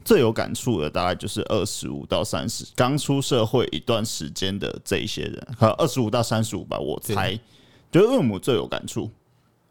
[0.04, 7.34] 最有感触的大概就是二十五到三十，刚出社会一段时间的这一些人，和二十五到三十五吧，我猜，
[7.90, 9.10] 觉得恶魔最有感触，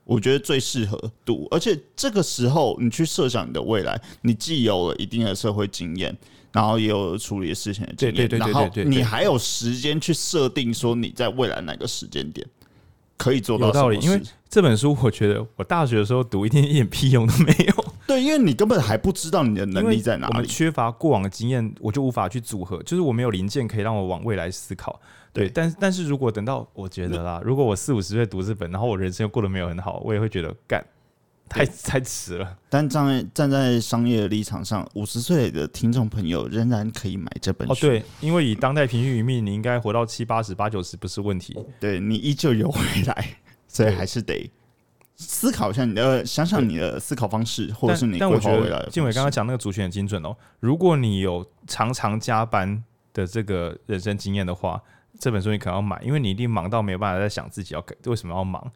[0.05, 6.17] 我觉得最适合读，而且这个时候你去设想你的未来，你既有了一定的社会经验，
[6.51, 12.47] 然后也有了处理事情的经验，然后你还有时间去设定说你在未来哪个时间点。
[13.17, 17.85] 可以做到有道理，因为这本书我觉得我大学的时候读一点一点屁用都没有。
[18.07, 22.83] 对，因为你根本还不知道你的能力在哪里，我们缺乏过往的经验，我就无法去组合。
[22.83, 25.01] 就是我没有零件可以让我往未来思考。
[25.33, 30.85] 对，但但是如果等到我觉得啦，如果我四五十岁读这本，然后我人生又过得没有很好，我也会觉得干。
[31.49, 37.75] 太 太迟了，但站在站在商业的立场上，五十岁的听众朋友仍然可以买这本书。
[37.75, 41.57] 哦，对，因为以当代平均余命，你应该活到七八十、八九十不是问题。
[41.79, 43.37] 对，你依旧有未来，
[43.69, 44.51] 所以还是得
[45.17, 48.89] 思考一下你的，想想你的思考方式，或者是你规划未来的。
[48.91, 50.37] 晋玮刚刚讲那个族群很精准哦。
[50.59, 52.83] 如果你有常常加班
[53.13, 54.83] 的这个人生经验的话，
[55.21, 58.73] 这本书你可能要买，因为你一定忙到没有办法再想自己要为什么要忙。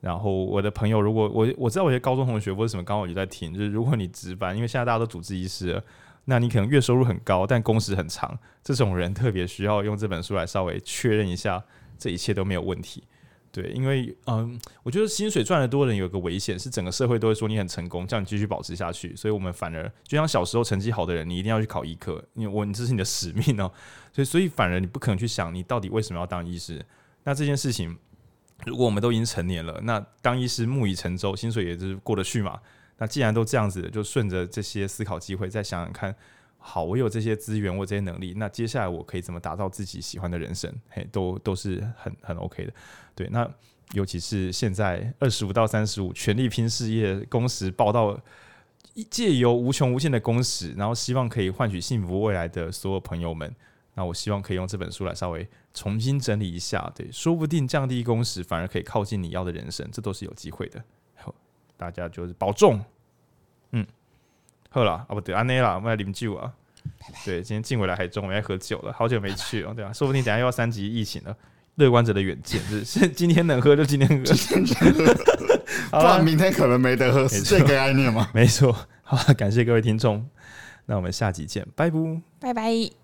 [0.00, 5.82] 然后我的朋友，如果我我知道我一些高中同学或者什么，刚好也在听，就是如果你值班，因为现在大家都主治医师，
[6.24, 11.62] 那你可能月收入很高，但工时很长，这种人特别需要用这本书来稍微确认一下，
[11.98, 13.04] 这一切都没有问题。
[13.52, 23.70] 对，因为嗯，我觉得薪水赚得多的人有个危险，是整个社会都会说你很成功，叫你继续保持下去，所以我们反而就像小时候成绩好的人，你一定要去考医科，因为我你这是你的使命哦，
[24.14, 26.82] 所以所以反而你不可能去想你到底为什么要当医师，
[27.24, 27.98] 那这件事情。
[28.66, 32.60] 如果我们都已经成年了，那当医师木已成舟，薪水也是过得去嘛。
[32.98, 36.14] 那既然都这样子，就顺着这些思考机会，再想想看，
[36.58, 40.70] 好，我有这些资源，我这些能力，那接下来我可以怎么打造自己喜欢的人生？
[40.90, 42.72] 嘿，都都是很很 OK 的。
[43.14, 43.50] 对，那
[43.92, 48.20] 尤其是现在二十五到三十五，全力拼事业，工时报到，
[49.08, 53.50] 借由无穷无限的工时，然后希望可以换取幸福未来的所有朋友们。
[53.94, 60.82] 那我希望可以用这本书来稍微重新整理一下，对，说不定降低工时反而可以靠近你要的人生，这都是有机会的。
[61.16, 61.34] 好，
[61.76, 62.84] 大家就是保重，
[63.72, 63.86] 嗯，
[64.68, 66.52] 喝了啊，不对，安内啦，我们来饮酒啊，
[66.98, 67.18] 拜拜。
[67.24, 69.92] 对，今天进回来还中，我们要喝酒了，好久没去了，对吧？
[69.92, 71.36] 说不定等下又要三级疫情了。
[71.76, 74.14] 乐观者的远见，就是 今天能喝就今天喝，
[75.98, 78.28] 不然明天可能没得喝，是这个概念吗？
[78.34, 78.76] 没错。
[79.02, 80.28] 好，感谢各位听众，
[80.86, 81.96] 那我们下集见，拜拜，
[82.40, 82.99] 拜拜。